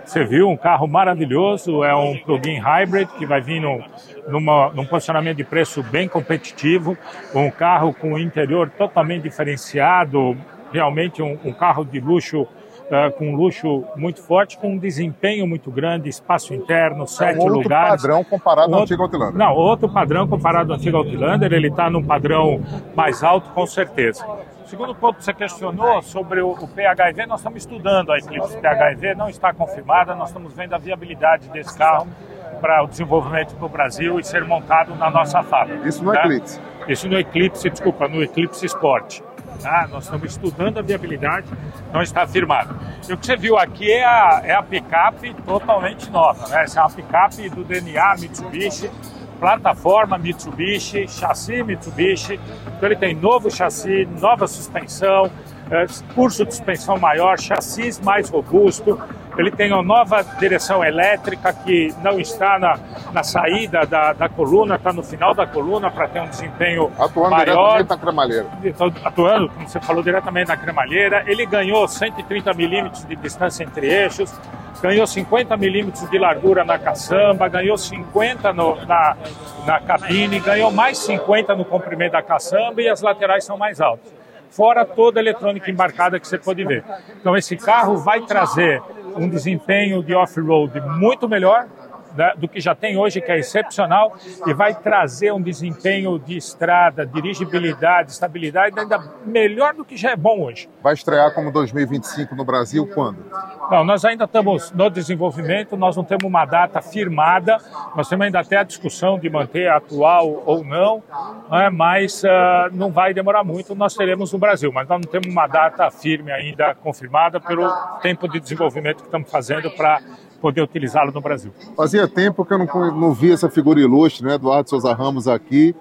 você 0.06 0.24
viu 0.24 0.48
um 0.48 0.56
carro 0.56 0.88
maravilhoso, 0.88 1.84
é 1.84 1.94
um 1.96 2.16
plug-in 2.20 2.60
hybrid 2.60 3.10
que 3.18 3.26
vai 3.26 3.42
vir 3.42 3.60
no, 3.60 3.84
numa, 4.28 4.70
num 4.72 4.86
posicionamento 4.86 5.38
de 5.38 5.44
preço 5.44 5.84
bem 5.84 6.08
competitivo, 6.08 6.98
um 7.34 7.50
carro 7.50 7.94
com 7.94 8.14
o 8.14 8.20
interior 8.20 8.70
totalmente 8.70 9.24
diferenciado, 9.24 10.38
realmente 10.72 11.22
um, 11.22 11.38
um 11.44 11.54
carro 11.54 11.86
de 11.86 12.00
luxo 12.00 12.48
Uh, 12.86 13.12
com 13.18 13.32
um 13.32 13.36
luxo 13.36 13.84
muito 13.96 14.22
forte, 14.22 14.60
com 14.60 14.74
um 14.74 14.78
desempenho 14.78 15.48
muito 15.48 15.72
grande, 15.72 16.08
espaço 16.08 16.54
interno, 16.54 17.08
sete 17.08 17.40
é 17.40 17.40
um 17.40 17.46
outro 17.46 17.62
lugares. 17.64 18.00
padrão 18.00 18.24
comparado 18.24 18.72
um 18.72 18.76
ao 18.76 18.82
antigo 18.84 19.02
Outlander. 19.02 19.36
Não, 19.36 19.56
outro 19.56 19.90
padrão 19.90 20.28
comparado 20.28 20.72
ao 20.72 20.78
antigo 20.78 20.98
Outlander, 20.98 21.52
ele 21.52 21.70
está 21.70 21.90
num 21.90 22.04
padrão 22.04 22.62
mais 22.96 23.24
alto, 23.24 23.50
com 23.50 23.66
certeza. 23.66 24.24
Segundo 24.68 24.94
ponto 24.94 25.18
que 25.18 25.24
você 25.24 25.34
questionou 25.34 26.00
sobre 26.04 26.42
o, 26.42 26.52
o 26.52 26.68
PHIV, 26.68 27.26
nós 27.28 27.40
estamos 27.40 27.64
estudando 27.64 28.12
a 28.12 28.20
Eclipse 28.20 28.56
PHIV, 28.60 29.16
não 29.16 29.30
está 29.30 29.52
confirmada, 29.52 30.14
nós 30.14 30.30
estamos 30.30 30.54
vendo 30.54 30.76
a 30.76 30.78
viabilidade 30.78 31.50
desse 31.50 31.76
carro 31.76 32.08
para 32.56 32.84
o 32.84 32.88
desenvolvimento 32.88 33.56
do 33.56 33.70
Brasil 33.70 34.20
e 34.20 34.24
ser 34.24 34.44
montado 34.44 34.96
na 34.96 35.10
nossa 35.10 35.44
fábrica. 35.44 35.88
Isso 35.88 36.04
no 36.04 36.12
tá? 36.12 36.22
Eclipse? 36.22 36.62
Isso 36.88 37.08
no 37.08 37.18
Eclipse, 37.18 37.70
desculpa, 37.70 38.08
no 38.08 38.24
Eclipse 38.24 38.66
Sport. 38.66 39.22
Tá? 39.62 39.88
Nós 39.92 40.04
estamos 40.04 40.32
estudando 40.32 40.80
a 40.80 40.82
viabilidade, 40.82 41.48
não 41.94 42.02
está 42.02 42.24
afirmado. 42.24 42.76
E 43.08 43.14
o 43.14 43.18
que 43.18 43.26
você 43.26 43.36
viu 43.36 43.58
aqui 43.58 43.92
é 43.92 44.04
a, 44.04 44.42
é 44.44 44.54
a 44.54 44.62
picape 44.62 45.34
totalmente 45.46 46.10
nova. 46.10 46.48
Né? 46.50 46.64
Essa 46.64 46.80
é 46.80 46.84
uma 46.84 46.92
picape 46.92 47.50
do 47.50 47.64
DNA 47.64 48.16
Mitsubishi, 48.20 48.92
plataforma 49.40 50.18
Mitsubishi, 50.18 51.08
chassi 51.08 51.64
Mitsubishi. 51.64 52.40
Então 52.68 52.90
ele 52.90 52.96
tem 52.96 53.16
novo 53.16 53.50
chassi, 53.50 54.08
nova 54.20 54.48
suspensão, 54.48 55.32
é, 55.72 55.86
curso 56.14 56.46
de 56.46 56.54
suspensão 56.54 56.98
maior, 56.98 57.40
chassis 57.40 58.00
mais 58.00 58.30
robusto. 58.30 59.00
Ele 59.38 59.52
tem 59.52 59.72
uma 59.72 59.84
nova 59.84 60.24
direção 60.40 60.84
elétrica 60.84 61.52
que 61.54 61.94
não 62.02 62.20
está 62.20 62.58
na, 62.58 62.80
na 63.12 63.24
saída 63.24 63.86
da, 63.86 64.14
da 64.14 64.30
coluna, 64.30 64.76
está 64.76 64.94
no 64.94 65.04
final 65.04 65.34
da 65.34 65.46
coluna 65.46 65.92
para 65.92 66.08
ter 66.08 66.22
um 66.22 66.28
desempenho 66.28 66.92
Atuando 66.98 67.32
maior. 67.32 67.44
diretamente 67.46 67.90
na 67.90 67.98
cremalheira. 67.98 68.48
Então, 68.64 68.94
atuando, 69.04 69.50
como 69.50 69.68
você 69.68 69.80
falou, 69.82 70.04
diretamente 70.04 70.48
na 70.48 70.58
cremalheira. 70.58 71.24
Ele 71.28 71.46
ganhou 71.46 71.88
130 71.88 72.54
milímetros 72.54 73.06
de 73.06 73.16
distância 73.16 73.64
entre 73.64 73.88
eixos, 73.88 74.34
ganhou 74.82 75.06
50 75.06 75.58
milímetros 75.58 76.10
de 76.10 76.18
largura 76.18 76.64
na 76.64 76.78
caçamba, 76.80 77.48
ganhou 77.48 77.78
50 77.78 78.54
no, 78.54 78.76
na, 78.86 79.18
na 79.66 79.80
cabine, 79.80 80.40
ganhou 80.40 80.72
mais 80.72 80.98
50 81.00 81.56
no 81.56 81.66
comprimento 81.66 82.14
da 82.14 82.22
caçamba 82.22 82.82
e 82.82 82.88
as 82.88 83.02
laterais 83.02 83.44
são 83.44 83.58
mais 83.58 83.82
altas. 83.82 84.25
Fora 84.56 84.86
toda 84.86 85.20
a 85.20 85.22
eletrônica 85.22 85.70
embarcada 85.70 86.18
que 86.18 86.26
você 86.26 86.38
pode 86.38 86.64
ver. 86.64 86.82
Então, 87.20 87.36
esse 87.36 87.58
carro 87.58 87.98
vai 87.98 88.22
trazer 88.22 88.82
um 89.18 89.28
desempenho 89.28 90.02
de 90.02 90.14
off-road 90.16 90.80
muito 90.98 91.28
melhor 91.28 91.68
né, 92.16 92.34
do 92.38 92.48
que 92.48 92.60
já 92.60 92.74
tem 92.74 92.98
hoje, 92.98 93.22
que 93.22 93.32
é 93.32 93.40
excepcional, 93.40 94.16
e 94.46 94.54
vai 94.54 94.74
trazer 94.74 95.32
um 95.32 95.42
desempenho 95.42 96.18
de 96.20 96.38
estrada, 96.38 97.06
dirigibilidade, 97.06 98.12
estabilidade 98.12 98.80
ainda 98.80 99.00
melhor 99.26 99.74
do 99.74 99.86
que 99.86 99.98
já 99.98 100.12
é 100.12 100.16
bom 100.16 100.42
hoje. 100.42 100.70
Vai 100.82 100.94
estrear 100.94 101.34
como 101.34 101.52
2025 101.52 102.36
no 102.36 102.46
Brasil 102.46 102.88
quando? 102.94 103.26
Não, 103.70 103.84
nós 103.84 104.06
ainda 104.06 104.26
estamos 104.26 104.72
no 104.72 104.90
desenvolvimento, 104.90 105.76
nós 105.76 105.96
não 105.96 106.04
temos 106.04 106.24
uma 106.24 106.46
data 106.46 106.82
firmada, 106.82 107.58
nós 107.96 108.08
temos 108.08 108.26
ainda 108.26 108.40
até 108.40 108.58
a 108.58 108.64
discussão 108.64 109.18
de 109.18 109.30
manter 109.30 109.68
a 109.68 109.78
atual 109.78 110.44
ou 110.46 110.64
não, 110.64 111.04
né, 111.50 111.70
mas 111.70 112.24
uh, 112.24 112.28
não 112.74 112.92
vai 112.92 113.14
demorar 113.14 113.44
muito, 113.44 113.74
nós 113.76 113.96
teremos 113.96 114.32
no 114.32 114.40
Brasil, 114.40 114.72
mas 114.72 114.88
nós 114.88 115.02
não 115.04 115.12
temos 115.12 115.28
uma 115.28 115.48
data 115.48 115.90
firme 115.90 116.32
ainda 116.32 116.76
confirmada 116.76 117.40
pelo 117.40 117.68
tempo 118.02 118.28
de 118.28 118.40
desenvolvimento 118.40 118.98
que 118.98 119.06
estamos 119.06 119.30
fazendo 119.30 119.72
para 119.72 120.00
poder 120.42 120.62
utilizá-lo 120.62 121.12
no 121.12 121.22
Brasil. 121.22 121.52
Fazia 121.76 122.05
tempo 122.08 122.46
que 122.46 122.54
eu 122.54 122.58
não, 122.58 122.66
não 122.92 123.14
vi 123.14 123.32
essa 123.32 123.50
figura 123.50 123.80
ilustre, 123.80 124.26
né? 124.26 124.36
Eduardo 124.36 124.70
Souza 124.70 124.94
Ramos 124.94 125.28
aqui, 125.28 125.76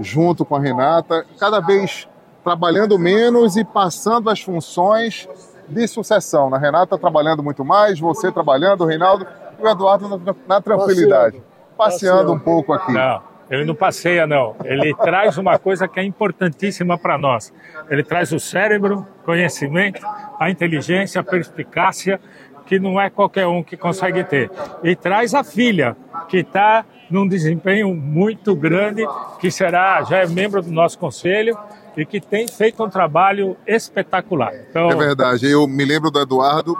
junto 0.00 0.44
com 0.44 0.56
a 0.56 0.60
Renata, 0.60 1.24
cada 1.38 1.60
vez 1.60 2.08
trabalhando 2.42 2.98
menos 2.98 3.56
e 3.56 3.64
passando 3.64 4.28
as 4.28 4.40
funções 4.40 5.28
de 5.68 5.86
sucessão. 5.86 6.52
A 6.54 6.58
Renata 6.58 6.98
trabalhando 6.98 7.42
muito 7.42 7.64
mais, 7.64 8.00
você 8.00 8.32
trabalhando, 8.32 8.82
o 8.82 8.86
Reinaldo 8.86 9.26
e 9.58 9.62
o 9.62 9.68
Eduardo 9.68 10.08
na, 10.08 10.34
na 10.46 10.60
tranquilidade. 10.60 11.42
Passeando, 11.76 12.26
passeando 12.26 12.32
um 12.32 12.38
pouco 12.38 12.72
aqui. 12.72 12.92
Não. 12.92 13.32
Ele 13.50 13.66
não 13.66 13.74
passeia, 13.74 14.26
não. 14.26 14.56
Ele 14.64 14.94
traz 14.94 15.36
uma 15.36 15.58
coisa 15.58 15.86
que 15.86 16.00
é 16.00 16.02
importantíssima 16.02 16.96
para 16.96 17.18
nós. 17.18 17.52
Ele 17.90 18.02
traz 18.02 18.32
o 18.32 18.40
cérebro, 18.40 19.06
conhecimento, 19.26 20.00
a 20.40 20.48
inteligência, 20.48 21.20
a 21.20 21.24
perspicácia 21.24 22.18
que 22.66 22.78
não 22.78 23.00
é 23.00 23.10
qualquer 23.10 23.46
um 23.46 23.62
que 23.62 23.76
consegue 23.76 24.24
ter. 24.24 24.50
E 24.82 24.94
traz 24.96 25.34
a 25.34 25.44
filha, 25.44 25.96
que 26.28 26.38
está 26.38 26.84
num 27.10 27.28
desempenho 27.28 27.94
muito 27.94 28.54
grande, 28.54 29.06
que 29.38 29.50
será, 29.50 30.02
já 30.02 30.18
é 30.18 30.26
membro 30.26 30.62
do 30.62 30.70
nosso 30.70 30.98
conselho 30.98 31.56
e 31.96 32.06
que 32.06 32.20
tem 32.20 32.48
feito 32.48 32.82
um 32.82 32.88
trabalho 32.88 33.56
espetacular. 33.66 34.52
Então... 34.68 34.90
É 34.90 34.96
verdade, 34.96 35.46
eu 35.46 35.66
me 35.66 35.84
lembro 35.84 36.10
do 36.10 36.20
Eduardo 36.20 36.76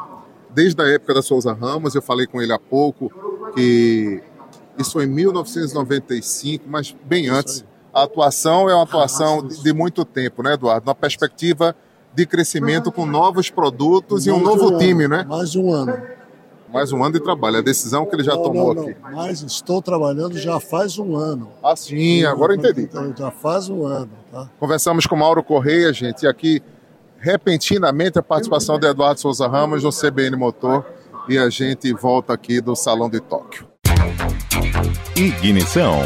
desde 0.54 0.80
a 0.82 0.86
época 0.86 1.14
da 1.14 1.22
Souza 1.22 1.52
Ramos, 1.52 1.94
eu 1.94 2.02
falei 2.02 2.26
com 2.26 2.40
ele 2.40 2.52
há 2.52 2.58
pouco 2.58 3.10
que 3.54 4.22
isso 4.78 4.92
foi 4.92 5.04
em 5.04 5.08
1995, 5.08 6.64
mas 6.66 6.94
bem 7.04 7.28
antes. 7.28 7.64
A 7.92 8.04
atuação 8.04 8.70
é 8.70 8.74
uma 8.74 8.84
atuação 8.84 9.46
de 9.46 9.72
muito 9.72 10.02
tempo, 10.04 10.42
né, 10.42 10.54
Eduardo? 10.54 10.86
Na 10.86 10.94
perspectiva 10.94 11.76
de 12.14 12.26
crescimento 12.26 12.92
com 12.92 13.06
novos 13.06 13.50
produtos 13.50 14.26
mais 14.26 14.26
e 14.26 14.30
um 14.30 14.42
novo 14.42 14.74
um 14.74 14.78
time, 14.78 15.04
ano, 15.04 15.16
né? 15.16 15.24
Mais 15.24 15.56
um 15.56 15.72
ano. 15.72 15.96
Mais 16.72 16.90
um 16.90 17.04
ano 17.04 17.12
de 17.12 17.20
trabalho, 17.20 17.58
a 17.58 17.60
decisão 17.60 18.06
que 18.06 18.16
ele 18.16 18.24
já 18.24 18.34
não, 18.34 18.42
tomou 18.42 18.74
não, 18.74 18.82
aqui. 18.82 18.96
Não. 19.02 19.12
Mas 19.12 19.42
estou 19.42 19.82
trabalhando 19.82 20.38
já 20.38 20.58
faz 20.58 20.98
um 20.98 21.16
ano. 21.16 21.50
Ah, 21.62 21.76
sim, 21.76 22.24
agora 22.24 22.54
eu 22.54 22.58
entendi. 22.58 22.82
Então, 22.82 23.12
já 23.14 23.30
faz 23.30 23.68
um 23.68 23.84
ano. 23.84 24.10
Tá? 24.30 24.48
Conversamos 24.58 25.06
com 25.06 25.14
Mauro 25.14 25.42
Correia, 25.42 25.92
gente, 25.92 26.22
e 26.22 26.26
aqui, 26.26 26.62
repentinamente, 27.18 28.18
a 28.18 28.22
participação 28.22 28.78
de 28.78 28.86
Eduardo 28.86 29.20
Souza 29.20 29.46
Ramos 29.46 29.82
no 29.82 29.90
CBN 29.90 30.36
Motor, 30.36 30.84
e 31.28 31.38
a 31.38 31.50
gente 31.50 31.92
volta 31.92 32.32
aqui 32.32 32.60
do 32.60 32.74
Salão 32.74 33.08
de 33.08 33.20
Tóquio. 33.20 33.66
Ignição. 35.14 36.00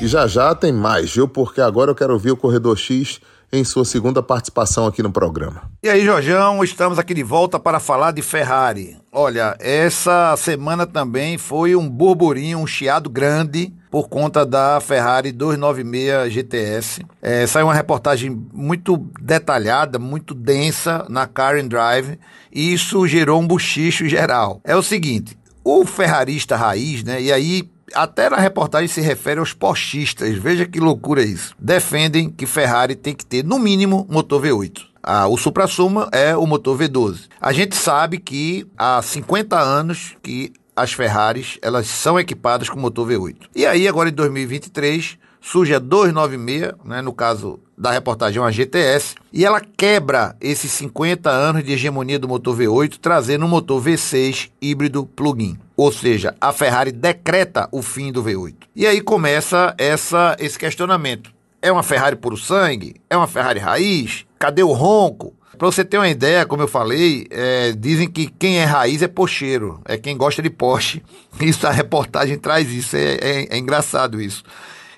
E 0.00 0.06
já 0.06 0.26
já 0.26 0.54
tem 0.54 0.72
mais, 0.72 1.12
viu? 1.12 1.26
Porque 1.26 1.60
agora 1.60 1.90
eu 1.90 1.94
quero 1.94 2.12
ouvir 2.12 2.30
o 2.30 2.36
Corredor 2.36 2.76
X 2.76 3.20
em 3.52 3.64
sua 3.64 3.84
segunda 3.84 4.22
participação 4.22 4.86
aqui 4.86 5.02
no 5.02 5.10
programa. 5.10 5.62
E 5.82 5.88
aí, 5.88 6.04
Jorjão, 6.04 6.62
estamos 6.64 6.98
aqui 6.98 7.14
de 7.14 7.22
volta 7.22 7.58
para 7.58 7.78
falar 7.78 8.12
de 8.12 8.22
Ferrari. 8.22 8.96
Olha, 9.12 9.56
essa 9.60 10.34
semana 10.36 10.86
também 10.86 11.38
foi 11.38 11.74
um 11.74 11.88
burburinho, 11.88 12.58
um 12.58 12.66
chiado 12.66 13.08
grande 13.08 13.72
por 13.90 14.08
conta 14.08 14.44
da 14.44 14.80
Ferrari 14.80 15.32
296 15.32 16.32
GTS. 16.32 17.06
É, 17.22 17.46
saiu 17.46 17.66
uma 17.66 17.74
reportagem 17.74 18.30
muito 18.52 18.96
detalhada, 19.20 19.98
muito 19.98 20.34
densa 20.34 21.06
na 21.08 21.26
Car 21.26 21.56
and 21.56 21.68
Drive 21.68 22.18
e 22.52 22.72
isso 22.72 23.06
gerou 23.06 23.40
um 23.40 23.46
buchicho 23.46 24.08
geral. 24.08 24.60
É 24.64 24.76
o 24.76 24.82
seguinte, 24.82 25.38
o 25.64 25.84
ferrarista 25.86 26.56
raiz, 26.56 27.02
né, 27.02 27.20
e 27.22 27.32
aí 27.32 27.68
até 27.94 28.28
na 28.28 28.36
reportagem 28.36 28.88
se 28.88 29.00
refere 29.00 29.40
aos 29.40 29.52
postistas, 29.52 30.36
veja 30.36 30.66
que 30.66 30.80
loucura 30.80 31.22
isso. 31.22 31.54
Defendem 31.58 32.30
que 32.30 32.46
Ferrari 32.46 32.94
tem 32.94 33.14
que 33.14 33.24
ter, 33.24 33.44
no 33.44 33.58
mínimo, 33.58 34.06
motor 34.08 34.42
V8. 34.42 34.82
Ah, 35.02 35.28
o 35.28 35.36
supra-suma 35.36 36.08
é 36.10 36.36
o 36.36 36.46
motor 36.46 36.76
V12. 36.76 37.28
A 37.40 37.52
gente 37.52 37.76
sabe 37.76 38.18
que 38.18 38.66
há 38.76 39.00
50 39.00 39.56
anos 39.56 40.16
que 40.20 40.52
as 40.74 40.92
Ferraris 40.92 41.58
elas 41.62 41.86
são 41.86 42.18
equipadas 42.18 42.68
com 42.68 42.78
motor 42.78 43.08
V8. 43.08 43.36
E 43.54 43.64
aí, 43.64 43.86
agora 43.86 44.08
em 44.08 44.12
2023, 44.12 45.16
surge 45.40 45.74
a 45.74 45.78
296, 45.78 46.72
né, 46.84 47.00
no 47.00 47.12
caso 47.12 47.60
da 47.76 47.90
reportagem, 47.90 48.40
uma 48.40 48.50
GTS, 48.50 49.14
e 49.32 49.44
ela 49.44 49.60
quebra 49.60 50.34
esses 50.40 50.70
50 50.72 51.28
anos 51.28 51.62
de 51.62 51.72
hegemonia 51.72 52.18
do 52.18 52.28
motor 52.28 52.56
V8, 52.56 52.98
trazendo 53.00 53.44
um 53.44 53.48
motor 53.48 53.82
V6 53.82 54.50
híbrido 54.60 55.04
plug-in. 55.04 55.58
Ou 55.76 55.92
seja, 55.92 56.34
a 56.40 56.52
Ferrari 56.52 56.90
decreta 56.90 57.68
o 57.70 57.82
fim 57.82 58.10
do 58.10 58.24
V8. 58.24 58.54
E 58.74 58.86
aí 58.86 59.00
começa 59.00 59.74
essa, 59.76 60.34
esse 60.38 60.58
questionamento. 60.58 61.30
É 61.60 61.70
uma 61.70 61.82
Ferrari 61.82 62.16
puro 62.16 62.36
sangue? 62.36 62.96
É 63.10 63.16
uma 63.16 63.26
Ferrari 63.26 63.60
raiz? 63.60 64.24
Cadê 64.38 64.62
o 64.62 64.72
ronco? 64.72 65.34
Para 65.58 65.66
você 65.66 65.84
ter 65.84 65.96
uma 65.96 66.08
ideia, 66.08 66.44
como 66.44 66.62
eu 66.62 66.68
falei, 66.68 67.26
é, 67.30 67.72
dizem 67.72 68.08
que 68.08 68.26
quem 68.26 68.58
é 68.58 68.64
raiz 68.64 69.02
é 69.02 69.08
pocheiro, 69.08 69.80
é 69.86 69.96
quem 69.96 70.16
gosta 70.16 70.42
de 70.42 70.50
Porsche. 70.50 71.02
Isso 71.40 71.66
a 71.66 71.70
reportagem 71.70 72.38
traz 72.38 72.70
isso, 72.70 72.96
é, 72.96 73.14
é, 73.20 73.46
é 73.50 73.58
engraçado 73.58 74.20
isso 74.20 74.42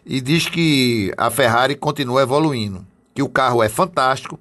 e 0.09 0.23
diz 0.23 0.49
que 0.49 1.13
a 1.19 1.31
Ferrari 1.31 1.75
continua 1.75 2.23
evoluindo, 2.23 2.85
que 3.15 3.23
o 3.23 3.29
carro 3.29 3.63
é 3.63 3.69
fantástico 3.69 4.41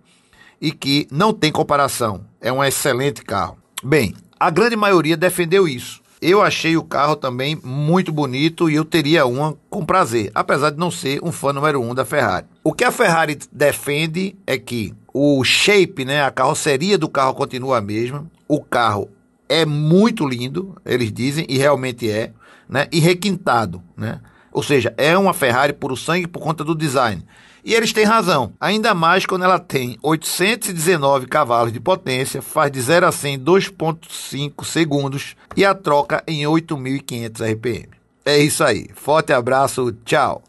e 0.62 0.72
que 0.72 1.06
não 1.12 1.34
tem 1.34 1.52
comparação, 1.52 2.22
é 2.40 2.52
um 2.52 2.64
excelente 2.64 3.22
carro. 3.22 3.58
Bem, 3.84 4.16
a 4.40 4.50
grande 4.50 4.78
maioria 4.78 5.18
defendeu 5.18 5.68
isso. 5.68 6.02
Eu 6.22 6.42
achei 6.42 6.78
o 6.78 6.84
carro 6.84 7.16
também 7.16 7.60
muito 7.64 8.12
bonito 8.12 8.70
e 8.70 8.76
eu 8.76 8.86
teria 8.86 9.26
uma 9.26 9.56
com 9.70 9.86
prazer, 9.86 10.32
apesar 10.34 10.72
de 10.72 10.78
não 10.78 10.90
ser 10.90 11.20
um 11.22 11.32
fã 11.32 11.52
número 11.52 11.82
um 11.82 11.94
da 11.94 12.06
Ferrari. 12.06 12.48
O 12.64 12.74
que 12.74 12.86
a 12.86 12.92
Ferrari 12.92 13.38
defende 13.52 14.36
é 14.48 14.58
que 14.58 14.96
o 15.14 15.44
shape, 15.44 16.06
né, 16.06 16.24
a 16.24 16.32
carroceria 16.32 16.98
do 16.98 17.10
carro 17.10 17.36
continua 17.36 17.78
a 17.78 17.82
mesma, 17.82 18.26
o 18.48 18.64
carro 18.64 19.10
é 19.50 19.66
muito 19.66 20.26
lindo, 20.26 20.76
eles 20.86 21.12
dizem, 21.12 21.46
e 21.48 21.58
realmente 21.58 22.10
é, 22.10 22.32
né, 22.68 22.88
e 22.92 23.00
requintado, 23.00 23.84
né? 23.96 24.22
Ou 24.58 24.64
seja, 24.64 24.92
é 24.98 25.16
uma 25.16 25.36
Ferrari 25.36 25.72
puro 25.72 25.96
sangue 25.96 26.26
por 26.26 26.40
conta 26.40 26.64
do 26.64 26.74
design. 26.74 27.24
E 27.64 27.76
eles 27.76 27.94
têm 27.94 28.06
razão, 28.06 28.54
ainda 28.60 28.92
mais 28.96 29.24
quando 29.24 29.46
ela 29.46 29.60
tem 29.60 30.00
819 30.02 31.28
cavalos 31.28 31.72
de 31.72 31.80
potência, 31.80 32.42
faz 32.42 32.72
de 32.72 32.82
0 32.82 33.06
a 33.06 33.12
100 33.12 33.36
em 33.36 33.40
2.5 33.40 34.66
segundos 34.66 35.36
e 35.56 35.64
a 35.64 35.76
troca 35.76 36.24
em 36.28 36.42
8.500 36.42 37.54
RPM. 37.54 37.90
É 38.26 38.40
isso 38.40 38.64
aí. 38.64 38.88
Forte 38.96 39.32
abraço, 39.32 39.92
tchau. 40.04 40.42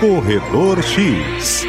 Corredor 0.00 0.82
X 0.82 1.66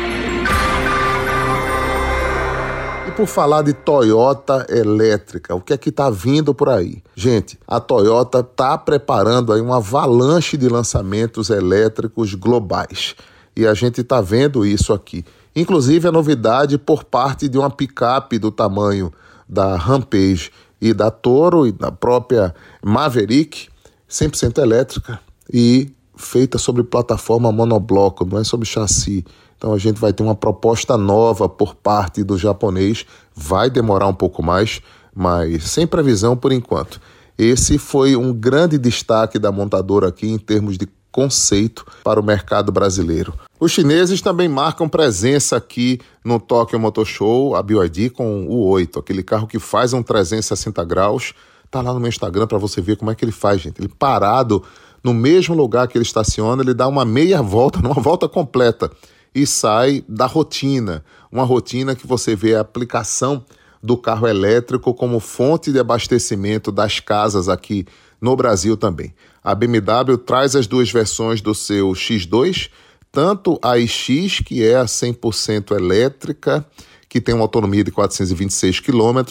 por 3.20 3.28
falar 3.28 3.64
de 3.64 3.74
Toyota 3.74 4.66
elétrica, 4.70 5.54
o 5.54 5.60
que 5.60 5.74
é 5.74 5.78
que 5.78 5.90
está 5.90 6.10
vindo 6.10 6.54
por 6.54 6.70
aí? 6.70 7.04
Gente, 7.14 7.60
a 7.68 7.78
Toyota 7.78 8.40
está 8.40 8.78
preparando 8.78 9.52
aí 9.52 9.60
uma 9.60 9.76
avalanche 9.76 10.56
de 10.56 10.70
lançamentos 10.70 11.50
elétricos 11.50 12.34
globais. 12.34 13.18
E 13.58 13.68
a 13.68 13.74
gente 13.74 14.00
está 14.00 14.22
vendo 14.22 14.66
isso 14.66 14.94
aqui. 14.94 15.26
Inclusive 15.54 16.08
a 16.08 16.14
novidade 16.14 16.78
por 16.78 17.04
parte 17.04 17.50
de 17.50 17.58
uma 17.58 17.70
picape 17.70 18.40
do 18.40 18.52
tamanho 18.52 19.12
da 19.50 19.76
Rampage 19.76 20.50
e 20.80 20.94
da 20.94 21.12
Toro 21.12 21.68
e 21.68 21.74
da 21.74 21.92
própria 21.92 22.56
Maverick, 22.82 23.68
100% 24.10 24.60
elétrica 24.60 25.20
e 25.54 25.92
feita 26.16 26.58
sobre 26.58 26.84
plataforma 26.84 27.52
monobloco, 27.52 28.26
não 28.26 28.40
é 28.40 28.46
sobre 28.46 28.66
chassi. 28.66 29.26
Então 29.60 29.74
a 29.74 29.78
gente 29.78 30.00
vai 30.00 30.13
ter 30.13 30.24
uma 30.24 30.34
proposta 30.34 30.98
nova 30.98 31.50
por 31.50 31.76
parte 31.76 32.24
do 32.24 32.38
japonês, 32.38 33.06
vai 33.36 33.69
demorar 33.69 34.08
um 34.08 34.13
pouco 34.13 34.41
mais, 34.41 34.82
mas 35.13 35.65
sem 35.65 35.86
previsão 35.86 36.38
por 36.38 36.54
enquanto. 36.54 37.02
Esse 37.38 37.78
foi 37.78 38.15
um 38.15 38.34
grande 38.34 38.78
destaque 38.78 39.38
da 39.38 39.52
montadora 39.52 40.08
aqui 40.08 40.30
em 40.30 40.38
termos 40.38 40.78
de 40.78 40.88
conceito 41.12 41.86
para 42.06 42.22
o 42.22 42.24
mercado 42.24 42.72
brasileiro. 42.72 43.34
Os 43.60 43.74
chineses 43.74 44.22
também 44.22 44.48
marcam 44.48 44.88
presença 44.88 45.58
aqui 45.58 46.00
no 46.24 46.39
Tokyo 46.39 46.80
Motor 46.80 47.06
Show, 47.06 47.54
a 47.54 47.62
BYD 47.62 48.12
com 48.12 48.45
o 48.45 48.65
8, 48.65 49.00
aquele 49.00 49.24
carro 49.24 49.45
que 49.45 49.60
faz 49.60 49.91
um 49.91 50.02
360 50.02 50.86
graus. 50.86 51.34
Tá 51.69 51.82
lá 51.82 51.93
no 51.93 52.00
meu 52.00 52.08
Instagram 52.08 52.48
para 52.48 52.58
você 52.58 52.80
ver 52.80 52.95
como 52.95 53.12
é 53.12 53.15
que 53.15 53.26
ele 53.26 53.34
faz, 53.34 53.60
gente. 53.60 53.82
Ele 53.82 53.89
parado 53.89 54.63
no 55.04 55.13
mesmo 55.13 55.54
lugar 55.54 55.88
que 55.89 55.98
ele 55.98 56.06
estaciona, 56.06 56.62
ele 56.62 56.74
dá 56.74 56.88
uma 56.88 57.04
meia 57.04 57.41
volta, 57.41 57.80
uma 57.86 58.02
volta 58.02 58.30
completa 58.30 58.89
e 59.34 59.46
sai 59.46 60.04
da 60.08 60.26
rotina, 60.26 61.04
uma 61.32 61.44
rotina 61.44 61.96
que 61.96 62.08
você 62.08 62.36
vê 62.36 62.56
a 62.56 62.62
aplicação 62.62 63.44
do 63.82 63.98
carro 63.98 64.28
elétrico 64.28 64.94
como 64.94 65.20
fonte 65.20 65.72
de 65.72 65.80
abastecimento 65.80 66.72
das 66.72 67.00
casas 67.00 67.48
aqui 67.48 67.86
no 68.20 68.36
Brasil 68.36 68.76
também. 68.76 69.13
A 69.44 69.56
BMW 69.56 70.18
traz 70.18 70.56
as 70.56 70.68
duas 70.68 70.92
versões 70.92 71.42
do 71.42 71.56
seu 71.56 71.92
X2, 71.92 72.70
tanto 73.12 73.58
a 73.62 73.78
iX, 73.78 74.42
que 74.46 74.63
é 74.63 74.76
a 74.76 74.86
100% 74.86 75.76
elétrica, 75.76 76.65
que 77.08 77.22
tem 77.22 77.34
uma 77.34 77.44
autonomia 77.44 77.84
de 77.84 77.92
426 77.92 78.82
km, 78.82 79.22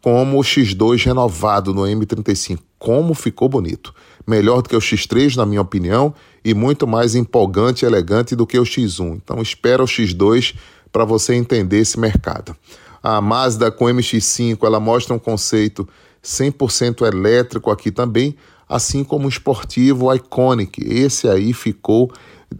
como 0.00 0.38
o 0.38 0.42
X2 0.42 1.04
renovado 1.04 1.72
no 1.72 1.82
M35. 1.82 2.58
Como 2.82 3.14
ficou 3.14 3.48
bonito! 3.48 3.94
Melhor 4.26 4.60
do 4.60 4.68
que 4.68 4.74
o 4.74 4.80
X3, 4.80 5.36
na 5.36 5.46
minha 5.46 5.60
opinião, 5.60 6.12
e 6.44 6.52
muito 6.52 6.84
mais 6.84 7.14
empolgante 7.14 7.84
e 7.84 7.86
elegante 7.86 8.34
do 8.34 8.44
que 8.44 8.58
o 8.58 8.64
X1. 8.64 9.20
Então 9.22 9.40
espera 9.40 9.84
o 9.84 9.86
X2 9.86 10.56
para 10.90 11.04
você 11.04 11.32
entender 11.32 11.78
esse 11.78 11.96
mercado. 11.96 12.56
A 13.00 13.20
Mazda 13.20 13.70
com 13.70 13.84
MX5, 13.84 14.58
ela 14.64 14.80
mostra 14.80 15.14
um 15.14 15.18
conceito 15.20 15.88
100% 16.24 17.06
elétrico 17.06 17.70
aqui 17.70 17.92
também, 17.92 18.34
assim 18.68 19.04
como 19.04 19.26
o 19.26 19.28
esportivo 19.28 20.12
Iconic. 20.12 20.82
Esse 20.84 21.28
aí 21.28 21.52
ficou, 21.52 22.10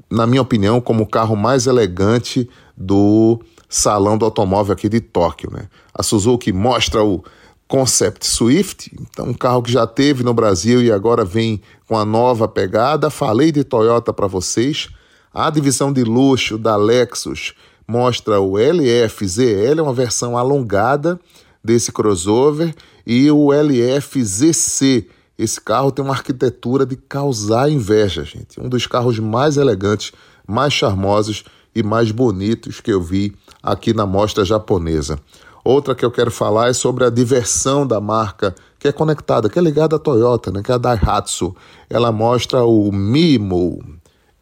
na 0.08 0.24
minha 0.24 0.42
opinião, 0.42 0.80
como 0.80 1.02
o 1.02 1.06
carro 1.06 1.34
mais 1.34 1.66
elegante 1.66 2.48
do 2.76 3.40
salão 3.68 4.16
do 4.16 4.24
automóvel 4.24 4.72
aqui 4.72 4.88
de 4.88 5.00
Tóquio. 5.00 5.50
Né? 5.52 5.66
A 5.92 6.04
Suzuki 6.04 6.52
mostra 6.52 7.02
o 7.02 7.24
Concept 7.72 8.26
Swift, 8.26 8.92
então 9.00 9.28
um 9.28 9.32
carro 9.32 9.62
que 9.62 9.72
já 9.72 9.86
teve 9.86 10.22
no 10.22 10.34
Brasil 10.34 10.82
e 10.82 10.92
agora 10.92 11.24
vem 11.24 11.58
com 11.88 11.96
a 11.96 12.04
nova 12.04 12.46
pegada. 12.46 13.08
Falei 13.08 13.50
de 13.50 13.64
Toyota 13.64 14.12
para 14.12 14.26
vocês. 14.26 14.90
A 15.32 15.48
divisão 15.48 15.90
de 15.90 16.04
luxo 16.04 16.58
da 16.58 16.76
Lexus 16.76 17.54
mostra 17.88 18.38
o 18.38 18.58
LF-ZL, 18.58 19.80
uma 19.82 19.94
versão 19.94 20.36
alongada 20.36 21.18
desse 21.64 21.90
crossover, 21.90 22.74
e 23.06 23.30
o 23.30 23.50
LF-ZC. 23.54 25.08
Esse 25.38 25.58
carro 25.58 25.90
tem 25.90 26.04
uma 26.04 26.12
arquitetura 26.12 26.84
de 26.84 26.96
causar 26.96 27.70
inveja, 27.70 28.22
gente. 28.22 28.60
Um 28.60 28.68
dos 28.68 28.86
carros 28.86 29.18
mais 29.18 29.56
elegantes, 29.56 30.12
mais 30.46 30.74
charmosos 30.74 31.42
e 31.74 31.82
mais 31.82 32.10
bonitos 32.10 32.82
que 32.82 32.92
eu 32.92 33.00
vi 33.00 33.34
aqui 33.62 33.94
na 33.94 34.04
mostra 34.04 34.44
japonesa. 34.44 35.18
Outra 35.64 35.94
que 35.94 36.04
eu 36.04 36.10
quero 36.10 36.30
falar 36.30 36.68
é 36.68 36.72
sobre 36.72 37.04
a 37.04 37.10
diversão 37.10 37.86
da 37.86 38.00
marca, 38.00 38.54
que 38.78 38.88
é 38.88 38.92
conectada, 38.92 39.48
que 39.48 39.58
é 39.58 39.62
ligada 39.62 39.94
à 39.94 39.98
Toyota, 39.98 40.50
né, 40.50 40.60
que 40.62 40.72
é 40.72 40.74
a 40.74 40.78
Daihatsu. 40.78 41.54
Ela 41.88 42.10
mostra 42.10 42.64
o 42.64 42.90
Mimo, 42.90 43.80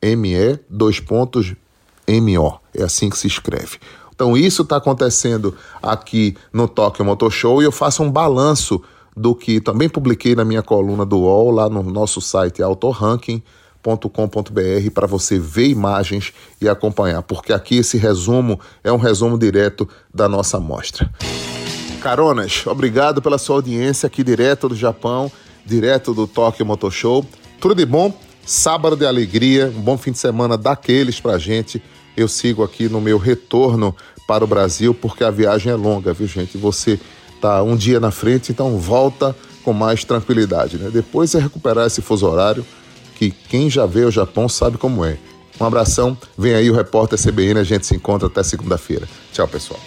M-E, 0.00 0.58
dois 0.68 0.98
pontos, 0.98 1.54
M-O. 2.06 2.58
É 2.74 2.82
assim 2.82 3.10
que 3.10 3.18
se 3.18 3.26
escreve. 3.26 3.78
Então 4.14 4.36
isso 4.36 4.62
está 4.62 4.76
acontecendo 4.76 5.54
aqui 5.82 6.36
no 6.52 6.66
Tokyo 6.66 7.04
Motor 7.04 7.30
Show 7.30 7.60
e 7.60 7.64
eu 7.64 7.72
faço 7.72 8.02
um 8.02 8.10
balanço 8.10 8.82
do 9.16 9.34
que 9.34 9.60
também 9.60 9.88
publiquei 9.88 10.34
na 10.34 10.44
minha 10.44 10.62
coluna 10.62 11.04
do 11.04 11.18
UOL, 11.20 11.50
lá 11.50 11.68
no 11.68 11.82
nosso 11.82 12.20
site 12.20 12.62
Auto 12.62 12.88
Ranking 12.90 13.42
com.br 13.82 14.90
para 14.92 15.06
você 15.06 15.38
ver 15.38 15.68
imagens 15.68 16.32
e 16.60 16.68
acompanhar, 16.68 17.22
porque 17.22 17.52
aqui 17.52 17.76
esse 17.78 17.96
resumo 17.96 18.60
é 18.84 18.92
um 18.92 18.96
resumo 18.96 19.38
direto 19.38 19.88
da 20.14 20.28
nossa 20.28 20.58
amostra. 20.58 21.10
Caronas, 22.00 22.66
obrigado 22.66 23.20
pela 23.20 23.38
sua 23.38 23.56
audiência 23.56 24.06
aqui 24.06 24.24
direto 24.24 24.68
do 24.68 24.74
Japão, 24.74 25.30
direto 25.64 26.14
do 26.14 26.26
Tokyo 26.26 26.64
Motor 26.64 26.90
Show. 26.90 27.26
Tudo 27.60 27.74
de 27.74 27.84
bom, 27.84 28.12
sábado 28.44 28.96
de 28.96 29.04
alegria, 29.04 29.72
um 29.76 29.80
bom 29.80 29.98
fim 29.98 30.12
de 30.12 30.18
semana 30.18 30.56
daqueles 30.56 31.20
pra 31.20 31.38
gente. 31.38 31.82
Eu 32.16 32.26
sigo 32.26 32.62
aqui 32.62 32.88
no 32.88 33.00
meu 33.00 33.18
retorno 33.18 33.94
para 34.26 34.44
o 34.44 34.46
Brasil, 34.46 34.94
porque 34.94 35.24
a 35.24 35.30
viagem 35.30 35.72
é 35.72 35.74
longa, 35.74 36.12
viu 36.12 36.26
gente? 36.26 36.56
Você 36.56 36.98
tá 37.40 37.62
um 37.62 37.76
dia 37.76 38.00
na 38.00 38.10
frente, 38.10 38.52
então 38.52 38.78
volta 38.78 39.36
com 39.62 39.72
mais 39.72 40.04
tranquilidade, 40.04 40.78
né? 40.78 40.90
Depois 40.90 41.34
é 41.34 41.38
recuperar 41.38 41.86
esse 41.86 42.00
fuso 42.00 42.26
horário 42.26 42.64
que 43.20 43.30
quem 43.30 43.68
já 43.68 43.84
veio 43.84 44.06
ao 44.06 44.10
Japão 44.10 44.48
sabe 44.48 44.78
como 44.78 45.04
é. 45.04 45.18
Um 45.60 45.66
abração, 45.66 46.16
vem 46.38 46.54
aí 46.54 46.70
o 46.70 46.74
repórter 46.74 47.18
CBN, 47.22 47.60
a 47.60 47.64
gente 47.64 47.86
se 47.86 47.94
encontra 47.94 48.28
até 48.28 48.42
segunda-feira. 48.42 49.06
Tchau, 49.30 49.46
pessoal. 49.46 49.78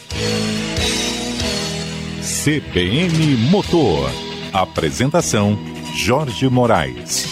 CBN 2.21 3.35
Motor. 3.49 4.07
Apresentação: 4.53 5.57
Jorge 5.95 6.47
Moraes. 6.47 7.25